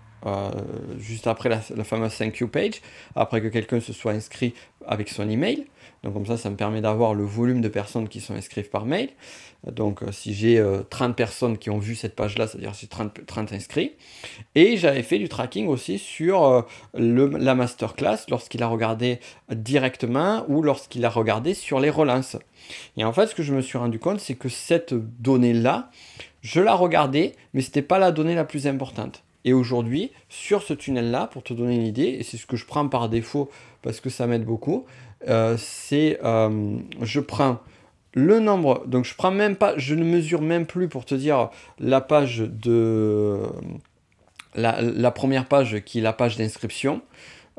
juste 0.99 1.27
après 1.27 1.49
la, 1.49 1.61
fameuse 1.61 2.17
thank 2.17 2.39
you 2.39 2.49
page, 2.49 2.83
après 3.15 3.41
que 3.41 3.49
quelqu'un 3.49 3.81
se 3.81 3.93
soit 3.93 4.13
inscrit 4.13 4.55
avec 4.87 5.09
son 5.09 5.29
email. 5.29 5.67
Donc 6.03 6.15
comme 6.15 6.27
ça, 6.27 6.37
ça 6.39 6.49
me 6.49 6.57
permet 6.57 6.81
d'avoir 6.81 7.15
le 7.15 7.25
volume 7.25 7.61
de 7.61 7.69
personnes 7.69 8.09
qui 8.09 8.21
sont 8.21 8.35
inscrites 8.35 8.71
par 8.71 8.87
mail. 8.87 9.11
Donc 9.67 10.03
euh, 10.03 10.13
si 10.13 10.33
j'ai 10.33 10.65
30 10.89 11.11
euh, 11.11 11.13
personnes 11.13 11.59
qui 11.59 11.69
ont 11.69 11.79
vu 11.79 11.95
cette 11.95 12.17
page-là, 12.17 12.47
c'est-à-dire 12.47 12.73
j'ai 12.73 12.87
30, 12.87 13.27
30, 13.27 13.53
inscrits. 13.53 13.93
Et 14.55 14.79
j'avais 14.79 15.03
fait 15.03 15.19
du 15.19 15.29
tracking 15.29 15.67
aussi 15.67 15.99
sur 15.99 16.45
euh, 16.45 16.63
la 16.95 17.55
masterclass 17.55 18.19
lorsqu'il 18.31 18.63
a 18.63 18.67
regardé 18.67 19.21
directement 19.51 20.45
ou 20.49 20.63
lorsqu'il 20.63 21.05
a 21.05 21.11
regardé 21.11 21.53
sur 21.53 21.81
les 21.81 21.91
relances. 21.91 22.39
Et 22.97 23.05
en 23.05 23.13
fait, 23.13 23.27
ce 23.27 23.35
que 23.35 23.43
je 23.43 23.53
me 23.53 23.61
suis 23.61 23.77
rendu 23.77 23.99
compte, 23.99 24.21
c'est 24.21 24.37
que 24.37 24.49
cette 24.49 24.95
donnée-là, 24.95 25.91
je 26.41 26.61
la 26.61 26.75
regardais, 26.75 27.35
mais 27.53 27.61
ce 27.61 27.69
n'était 27.69 27.83
pas 27.83 27.99
la 27.99 28.13
donnée 28.13 28.35
la 28.35 28.45
plus 28.45 28.67
importante. 28.67 29.23
Et 29.45 29.53
aujourd'hui, 29.53 30.11
sur 30.29 30.63
ce 30.63 30.75
tunnel-là, 30.75 31.29
pour 31.29 31.43
te 31.43 31.55
donner 31.55 31.77
une 31.77 31.87
idée, 31.87 32.17
et 32.19 32.23
c'est 32.23 32.37
ce 32.37 32.47
que 32.47 32.57
je 32.57 32.67
prends 32.67 32.89
par 32.89 33.09
défaut 33.09 33.51
parce 33.83 34.01
que 34.01 34.11
ça 34.11 34.27
m'aide 34.27 34.45
beaucoup, 34.45 34.85
c'est 35.27 36.19
je 36.23 37.21
prends 37.21 37.61
le 38.15 38.41
nombre, 38.41 38.85
donc 38.87 39.05
je 39.05 39.15
prends 39.15 39.31
même 39.31 39.57
pas, 39.57 39.75
je 39.77 39.95
ne 39.95 40.05
mesure 40.05 40.43
même 40.43 40.67
plus 40.67 40.89
pour 40.89 41.05
te 41.05 41.15
dire 41.15 41.51
la 41.79 42.01
page 42.01 42.39
de 42.39 43.41
la, 44.55 45.11
première 45.11 45.47
page 45.47 45.81
qui 45.85 45.99
est 45.99 46.03
la 46.03 46.13
page 46.13 46.37
d'inscription. 46.37 47.03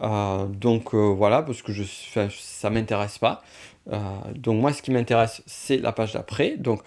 Euh, 0.01 0.45
donc 0.47 0.93
euh, 0.93 1.13
voilà, 1.13 1.41
parce 1.43 1.61
que 1.61 1.71
je, 1.71 1.83
ça 1.83 2.69
m'intéresse 2.69 3.17
pas. 3.17 3.43
Euh, 3.91 3.99
donc 4.35 4.59
moi, 4.61 4.73
ce 4.73 4.81
qui 4.81 4.91
m'intéresse, 4.91 5.41
c'est 5.45 5.77
la 5.77 5.91
page 5.91 6.13
d'après. 6.13 6.57
Donc 6.57 6.81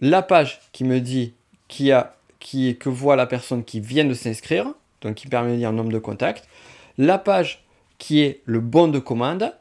la 0.00 0.22
page 0.22 0.60
qui 0.72 0.84
me 0.84 1.00
dit 1.00 1.34
qui 1.66 1.92
a, 1.92 2.14
qui, 2.38 2.76
que 2.76 2.88
voit 2.88 3.16
la 3.16 3.26
personne 3.26 3.64
qui 3.64 3.80
vient 3.80 4.04
de 4.04 4.14
s'inscrire, 4.14 4.72
donc 5.00 5.16
qui 5.16 5.26
permet 5.26 5.52
de 5.52 5.56
dire 5.56 5.72
nombre 5.72 5.92
de 5.92 5.98
contacts. 5.98 6.48
La 6.96 7.18
page 7.18 7.64
qui 7.98 8.20
est 8.20 8.42
le 8.44 8.60
bon 8.60 8.88
de 8.88 8.98
commande 8.98 9.52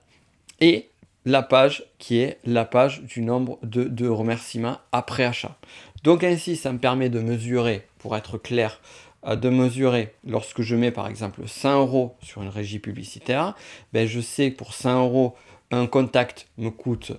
et 0.59 0.89
la 1.25 1.43
page 1.43 1.83
qui 1.97 2.19
est 2.19 2.39
la 2.45 2.63
page 2.63 3.01
du 3.03 3.21
nombre 3.21 3.59
de, 3.61 4.07
remerciements 4.07 4.77
après 4.91 5.25
achat. 5.25 5.57
Donc 6.03 6.23
ainsi, 6.23 6.55
ça 6.55 6.71
me 6.71 6.77
permet 6.77 7.09
de 7.09 7.19
mesurer, 7.19 7.85
pour 7.99 8.15
être 8.15 8.37
clair, 8.37 8.79
euh, 9.25 9.35
de 9.35 9.49
mesurer 9.49 10.13
lorsque 10.25 10.61
je 10.61 10.75
mets 10.75 10.91
par 10.91 11.07
exemple 11.07 11.41
100 11.45 11.81
euros 11.81 12.15
sur 12.21 12.43
une 12.43 12.49
régie 12.49 12.79
publicitaire, 12.79 13.55
ben 13.91 14.07
je 14.07 14.21
sais 14.21 14.51
que 14.51 14.57
pour 14.57 14.73
100 14.73 15.03
euros, 15.03 15.35
un 15.71 15.85
contact 15.85 16.47
me 16.57 16.69
coûte 16.69 17.11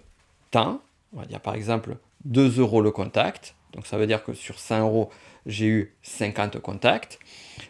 tant. 0.50 0.80
On 1.12 1.20
va 1.20 1.26
dire 1.26 1.40
par 1.40 1.54
exemple 1.54 1.96
2 2.24 2.60
euros 2.60 2.80
le 2.80 2.90
contact. 2.90 3.54
Donc 3.72 3.86
ça 3.86 3.96
veut 3.98 4.06
dire 4.06 4.24
que 4.24 4.32
sur 4.32 4.58
100 4.58 4.80
euros, 4.80 5.10
j'ai 5.46 5.66
eu 5.66 5.94
50 6.02 6.60
contacts. 6.60 7.18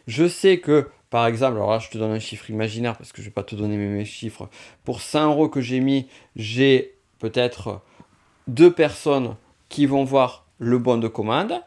Je 0.06 0.28
sais 0.28 0.58
que 0.58 0.88
par 1.10 1.26
exemple, 1.26 1.56
alors 1.56 1.70
là, 1.70 1.78
je 1.78 1.88
te 1.88 1.96
donne 1.96 2.10
un 2.10 2.18
chiffre 2.18 2.50
imaginaire 2.50 2.96
parce 2.96 3.12
que 3.12 3.22
je 3.22 3.22
ne 3.22 3.30
vais 3.30 3.34
pas 3.34 3.42
te 3.42 3.54
donner 3.54 3.76
mes, 3.76 4.04
chiffres. 4.04 4.48
Pour 4.84 5.00
100 5.00 5.30
euros 5.30 5.48
que 5.48 5.60
j'ai 5.60 5.80
mis, 5.80 6.06
j'ai 6.36 6.94
peut-être 7.18 7.80
deux 8.46 8.72
personnes 8.72 9.36
qui 9.68 9.86
vont 9.86 10.04
voir 10.04 10.44
le 10.58 10.78
bon 10.78 10.98
de 10.98 11.08
commande. 11.08 11.62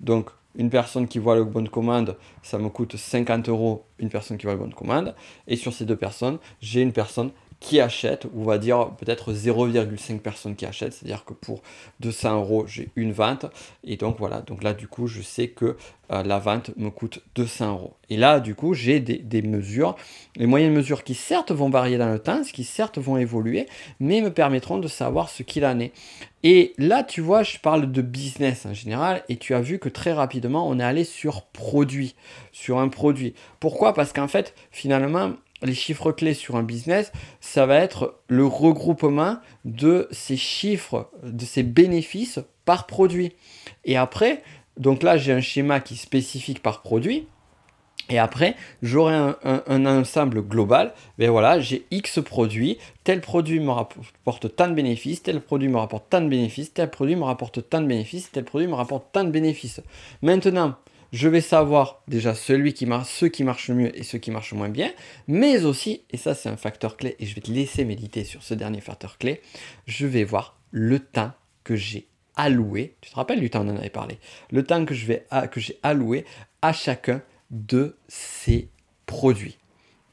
Donc, 0.00 0.30
une 0.56 0.70
personne 0.70 1.06
qui 1.08 1.18
voit 1.18 1.36
le 1.36 1.44
bon 1.44 1.62
de 1.62 1.68
commande, 1.68 2.16
ça 2.42 2.58
me 2.58 2.68
coûte 2.68 2.96
50 2.96 3.48
euros 3.48 3.84
une 3.98 4.08
personne 4.08 4.38
qui 4.38 4.46
voit 4.46 4.54
le 4.54 4.60
bon 4.60 4.68
de 4.68 4.74
commande. 4.74 5.14
Et 5.46 5.56
sur 5.56 5.72
ces 5.72 5.84
deux 5.84 5.96
personnes, 5.96 6.38
j'ai 6.60 6.80
une 6.80 6.92
personne 6.92 7.30
qui 7.64 7.80
achètent, 7.80 8.26
on 8.36 8.44
va 8.44 8.58
dire 8.58 8.90
peut-être 8.98 9.32
0,5 9.32 10.18
personnes 10.18 10.54
qui 10.54 10.66
achètent, 10.66 10.92
c'est-à-dire 10.92 11.24
que 11.24 11.32
pour 11.32 11.62
200 12.00 12.36
euros, 12.36 12.66
j'ai 12.66 12.90
une 12.94 13.12
vente, 13.12 13.46
et 13.84 13.96
donc 13.96 14.18
voilà, 14.18 14.42
donc 14.42 14.62
là 14.62 14.74
du 14.74 14.86
coup, 14.86 15.06
je 15.06 15.22
sais 15.22 15.48
que 15.48 15.78
euh, 16.12 16.22
la 16.22 16.38
vente 16.38 16.76
me 16.76 16.90
coûte 16.90 17.20
200 17.36 17.70
euros. 17.70 17.94
Et 18.10 18.18
là, 18.18 18.40
du 18.40 18.54
coup, 18.54 18.74
j'ai 18.74 19.00
des, 19.00 19.40
mesures, 19.40 19.96
les 20.36 20.44
moyennes 20.44 20.74
mesures 20.74 21.04
qui 21.04 21.14
certes 21.14 21.52
vont 21.52 21.70
varier 21.70 21.96
dans 21.96 22.12
le 22.12 22.18
temps, 22.18 22.42
qui 22.42 22.64
certes 22.64 22.98
vont 22.98 23.16
évoluer, 23.16 23.66
mais 23.98 24.20
me 24.20 24.30
permettront 24.30 24.76
de 24.76 24.86
savoir 24.86 25.30
ce 25.30 25.42
qu'il 25.42 25.64
en 25.64 25.80
est. 25.80 25.92
Et 26.42 26.74
là, 26.76 27.02
tu 27.02 27.22
vois, 27.22 27.42
je 27.44 27.56
parle 27.56 27.90
de 27.90 28.02
business 28.02 28.66
en 28.66 28.74
général, 28.74 29.24
et 29.30 29.38
tu 29.38 29.54
as 29.54 29.62
vu 29.62 29.78
que 29.78 29.88
très 29.88 30.12
rapidement, 30.12 30.68
on 30.68 30.78
est 30.78 30.84
allé 30.84 31.04
sur 31.04 31.44
produit, 31.44 32.14
sur 32.52 32.78
un 32.78 32.88
produit. 32.88 33.32
Pourquoi? 33.58 33.94
Parce 33.94 34.12
qu'en 34.12 34.28
fait, 34.28 34.54
finalement, 34.70 35.32
les 35.64 35.74
chiffres 35.74 36.12
clés 36.12 36.34
sur 36.34 36.56
un 36.56 36.62
business, 36.62 37.12
ça 37.40 37.66
va 37.66 37.76
être 37.76 38.20
le 38.28 38.46
regroupement 38.46 39.38
de 39.64 40.08
ces 40.10 40.36
chiffres, 40.36 41.10
de 41.22 41.44
ces 41.44 41.62
bénéfices 41.62 42.40
par 42.64 42.86
produit. 42.86 43.32
Et 43.84 43.96
après, 43.96 44.42
donc 44.76 45.02
là, 45.02 45.16
j'ai 45.16 45.32
un 45.32 45.40
schéma 45.40 45.80
qui 45.80 45.94
est 45.94 45.98
spécifique 45.98 46.62
par 46.62 46.82
produit. 46.82 47.26
Et 48.10 48.18
après, 48.18 48.54
j'aurai 48.82 49.14
un, 49.14 49.86
ensemble 49.86 50.42
global. 50.42 50.92
Mais 51.16 51.26
ben 51.26 51.32
voilà, 51.32 51.58
j'ai 51.58 51.86
X 51.90 52.20
produits. 52.22 52.76
Tel 53.02 53.22
produit 53.22 53.60
me 53.60 53.70
rapporte 53.70 54.54
tant 54.54 54.68
de 54.68 54.74
bénéfices, 54.74 55.22
tel 55.22 55.40
produit 55.40 55.68
me 55.68 55.78
rapporte 55.78 56.10
tant 56.10 56.20
de 56.20 56.28
bénéfices, 56.28 56.74
tel 56.74 56.90
produit 56.90 57.16
me 57.16 57.24
rapporte 57.24 57.66
tant 57.70 57.80
de 57.80 57.86
bénéfices, 57.86 58.30
tel 58.30 58.44
produit 58.44 58.66
me 58.66 58.74
rapporte 58.74 59.06
tant 59.12 59.24
de 59.24 59.30
bénéfices. 59.30 59.80
Maintenant, 60.20 60.74
je 61.14 61.28
vais 61.28 61.40
savoir 61.40 62.02
déjà 62.08 62.34
celui 62.34 62.74
qui 62.74 62.86
marche, 62.86 63.08
ceux 63.08 63.28
qui 63.28 63.44
marchent 63.44 63.68
le 63.68 63.76
mieux 63.76 63.96
et 63.96 64.02
ceux 64.02 64.18
qui 64.18 64.32
marchent 64.32 64.52
moins 64.52 64.68
bien, 64.68 64.90
mais 65.28 65.64
aussi, 65.64 66.02
et 66.10 66.16
ça 66.16 66.34
c'est 66.34 66.48
un 66.48 66.56
facteur 66.56 66.96
clé, 66.96 67.14
et 67.20 67.26
je 67.26 67.36
vais 67.36 67.40
te 67.40 67.52
laisser 67.52 67.84
méditer 67.84 68.24
sur 68.24 68.42
ce 68.42 68.52
dernier 68.52 68.80
facteur 68.80 69.16
clé, 69.16 69.40
je 69.86 70.08
vais 70.08 70.24
voir 70.24 70.58
le 70.72 70.98
temps 70.98 71.30
que 71.62 71.76
j'ai 71.76 72.08
alloué, 72.34 72.96
tu 73.00 73.10
te 73.10 73.14
rappelles 73.14 73.38
du 73.38 73.48
temps 73.48 73.64
on 73.64 73.70
en 73.70 73.76
avait 73.76 73.90
parlé, 73.90 74.18
le 74.50 74.64
temps 74.64 74.84
que 74.84 74.92
j'ai 74.94 75.78
alloué 75.84 76.24
à 76.62 76.72
chacun 76.72 77.22
de 77.52 77.96
ces 78.08 78.68
produits. 79.06 79.56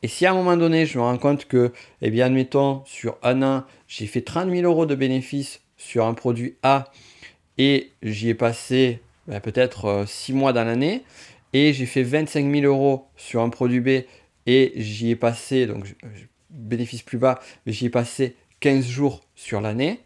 Et 0.04 0.08
si 0.08 0.28
à 0.28 0.32
un 0.32 0.36
moment 0.36 0.56
donné, 0.56 0.86
je 0.86 1.00
me 1.00 1.04
rends 1.04 1.18
compte 1.18 1.46
que, 1.46 1.74
eh 2.02 2.12
bien, 2.12 2.28
admettons, 2.28 2.84
sur 2.86 3.18
un 3.24 3.42
an, 3.42 3.64
j'ai 3.88 4.06
fait 4.06 4.22
30 4.22 4.52
000 4.52 4.64
euros 4.64 4.86
de 4.86 4.94
bénéfices 4.94 5.62
sur 5.78 6.06
un 6.06 6.14
produit 6.14 6.58
A 6.62 6.92
et 7.58 7.92
j'y 8.04 8.30
ai 8.30 8.36
passé 8.36 9.02
ben, 9.28 9.40
peut-être 9.40 10.06
6 10.08 10.32
euh, 10.32 10.36
mois 10.36 10.54
dans 10.54 10.64
l'année, 10.64 11.04
et 11.54 11.74
j'ai 11.74 11.86
fait 11.86 12.04
25 12.04 12.50
000 12.52 12.66
euros 12.66 13.08
sur 13.18 13.42
un 13.42 13.50
produit 13.50 13.80
B, 13.80 14.06
et 14.48 14.74
j'y 14.76 15.12
ai 15.12 15.16
passé, 15.16 15.68
donc 15.68 15.96
bénéfice 16.50 17.04
plus 17.04 17.18
bas, 17.18 17.40
mais 17.66 17.74
j'y 17.74 17.86
ai 17.86 17.90
passé 17.90 18.36
15 18.62 18.86
jours 18.86 19.22
sur 19.36 19.62
l'année, 19.62 20.00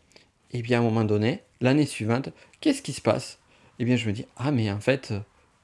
et 0.51 0.61
bien 0.61 0.79
à 0.79 0.81
un 0.81 0.83
moment 0.83 1.03
donné, 1.03 1.41
l'année 1.61 1.85
suivante, 1.85 2.29
qu'est-ce 2.61 2.81
qui 2.81 2.93
se 2.93 3.01
passe? 3.01 3.39
Et 3.79 3.85
bien 3.85 3.95
je 3.95 4.07
me 4.07 4.13
dis, 4.13 4.25
ah 4.37 4.51
mais 4.51 4.69
en 4.71 4.79
fait, 4.79 5.13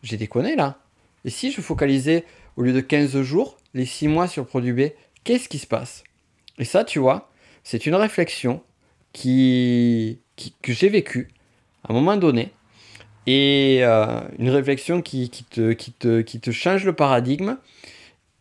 j'ai 0.03 0.17
déconné 0.17 0.55
là. 0.55 0.79
Et 1.25 1.29
si 1.29 1.51
je 1.51 1.61
focalisais 1.61 2.25
au 2.57 2.63
lieu 2.63 2.73
de 2.73 2.81
15 2.81 3.21
jours, 3.21 3.57
les 3.73 3.85
6 3.85 4.07
mois 4.07 4.27
sur 4.27 4.43
le 4.43 4.47
produit 4.47 4.73
B, 4.73 4.91
qu'est-ce 5.23 5.49
qui 5.49 5.59
se 5.59 5.67
passe? 5.67 6.03
Et 6.57 6.65
ça, 6.65 6.83
tu 6.83 6.99
vois, 6.99 7.31
c'est 7.63 7.85
une 7.85 7.95
réflexion 7.95 8.61
qui, 9.13 10.19
que 10.61 10.73
j'ai 10.73 10.89
vécue. 10.89 11.29
À 11.83 11.91
un 11.91 11.93
moment 11.93 12.17
donné 12.17 12.51
et 13.27 13.79
euh, 13.81 14.21
une 14.39 14.49
réflexion 14.49 15.01
qui, 15.01 15.29
te, 15.29 15.73
qui, 15.73 15.91
te, 15.91 16.21
qui, 16.21 16.39
te, 16.39 16.51
change 16.51 16.85
le 16.85 16.93
paradigme. 16.93 17.57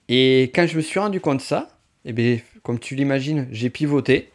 Et 0.08 0.50
quand 0.54 0.66
je 0.66 0.76
me 0.76 0.82
suis 0.82 0.98
rendu 0.98 1.20
compte 1.20 1.38
de 1.38 1.42
ça, 1.42 1.68
eh 2.04 2.12
bien, 2.12 2.38
comme 2.62 2.78
tu 2.78 2.94
l'imagines, 2.94 3.46
j'ai 3.50 3.70
pivoté. 3.70 4.30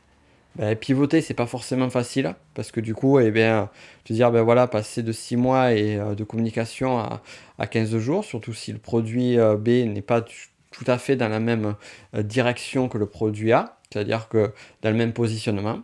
Ben, 0.56 0.74
pivoter, 0.76 1.20
c'est 1.20 1.34
pas 1.34 1.48
forcément 1.48 1.90
facile 1.90 2.34
parce 2.54 2.72
que 2.72 2.80
du 2.80 2.96
coup, 2.96 3.20
eh 3.20 3.32
bien, 3.32 3.70
te 4.06 4.14
dire, 4.14 4.32
ben 4.32 4.42
voilà, 4.42 4.68
passer 4.68 5.04
de 5.04 5.12
6 5.12 5.36
mois 5.36 5.74
et 5.74 5.98
euh, 5.98 6.16
de 6.16 6.24
communication 6.24 6.98
à, 6.98 7.22
à, 7.60 7.68
15 7.68 7.98
jours, 7.98 8.24
surtout 8.24 8.54
si 8.54 8.72
le 8.72 8.78
produit 8.78 9.38
euh, 9.38 9.58
B 9.58 9.68
n'est 9.68 10.02
pas 10.02 10.22
tout 10.22 10.86
à 10.88 10.98
fait 10.98 11.18
dans 11.18 11.28
la 11.28 11.40
même 11.40 11.76
direction 12.14 12.88
que 12.90 12.98
le 12.98 13.06
produit 13.06 13.52
A, 13.52 13.78
c'est-à-dire 13.92 14.28
que 14.30 14.54
dans 14.82 14.90
le 14.90 14.96
même 14.96 15.14
positionnement. 15.14 15.82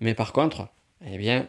Mais 0.00 0.14
par 0.14 0.32
contre, 0.32 0.68
eh 1.06 1.18
bien, 1.18 1.46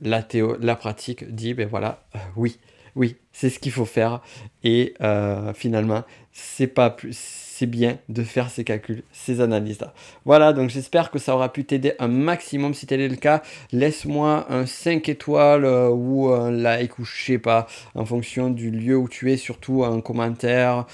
la, 0.00 0.22
théo, 0.22 0.56
la 0.60 0.76
pratique 0.76 1.34
dit, 1.34 1.54
ben 1.54 1.68
voilà, 1.68 2.04
euh, 2.14 2.18
oui, 2.36 2.58
oui, 2.94 3.16
c'est 3.32 3.50
ce 3.50 3.58
qu'il 3.58 3.72
faut 3.72 3.84
faire. 3.84 4.20
Et 4.64 4.94
euh, 5.00 5.52
finalement, 5.54 6.02
c'est 6.32 6.66
pas 6.66 6.90
plus, 6.90 7.16
c'est 7.16 7.66
bien 7.66 7.98
de 8.08 8.22
faire 8.22 8.50
ces 8.50 8.64
calculs, 8.64 9.02
ces 9.12 9.40
analyses-là. 9.40 9.94
Voilà, 10.24 10.52
donc 10.52 10.70
j'espère 10.70 11.10
que 11.10 11.18
ça 11.18 11.34
aura 11.34 11.52
pu 11.52 11.64
t'aider 11.64 11.92
un 11.98 12.08
maximum. 12.08 12.74
Si 12.74 12.86
tel 12.86 13.00
est 13.00 13.08
le 13.08 13.16
cas, 13.16 13.42
laisse-moi 13.72 14.46
un 14.50 14.66
5 14.66 15.08
étoiles 15.08 15.64
euh, 15.64 15.88
ou 15.90 16.28
un 16.28 16.50
like 16.50 16.98
ou 16.98 17.04
je 17.04 17.24
sais 17.24 17.38
pas, 17.38 17.66
en 17.94 18.04
fonction 18.04 18.50
du 18.50 18.70
lieu 18.70 18.96
où 18.96 19.08
tu 19.08 19.30
es, 19.32 19.36
surtout 19.36 19.84
un 19.84 20.00
commentaire. 20.00 20.86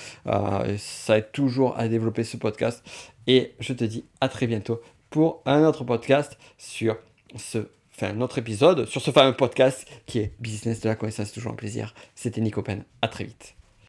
ça 0.79 1.19
aide 1.19 1.33
toujours 1.33 1.79
à 1.79 1.89
développer 1.89 2.25
ce 2.25 2.37
podcast. 2.37 2.85
Et 3.27 3.55
je 3.61 3.73
te 3.73 3.85
dis 3.85 4.05
à 4.21 4.29
très 4.29 4.47
bientôt 4.47 4.83
pour 5.09 5.43
un 5.47 5.65
autre 5.65 5.85
podcast 5.85 6.37
sur 6.59 6.97
ce 7.37 7.69
enfin, 7.95 8.13
notre 8.13 8.39
épisode 8.39 8.87
sur 8.87 9.01
ce 9.01 9.11
fameux 9.11 9.37
podcast 9.37 9.87
qui 10.07 10.19
est 10.19 10.33
Business 10.41 10.81
de 10.81 10.89
la 10.89 10.97
connaissance, 10.97 11.33
toujours 11.33 11.53
un 11.53 11.57
plaisir. 11.57 11.95
C'était 12.15 12.41
Nico 12.41 12.63
Pen. 12.63 12.85
À 13.03 13.09
très 13.09 13.25
vite. 13.25 13.55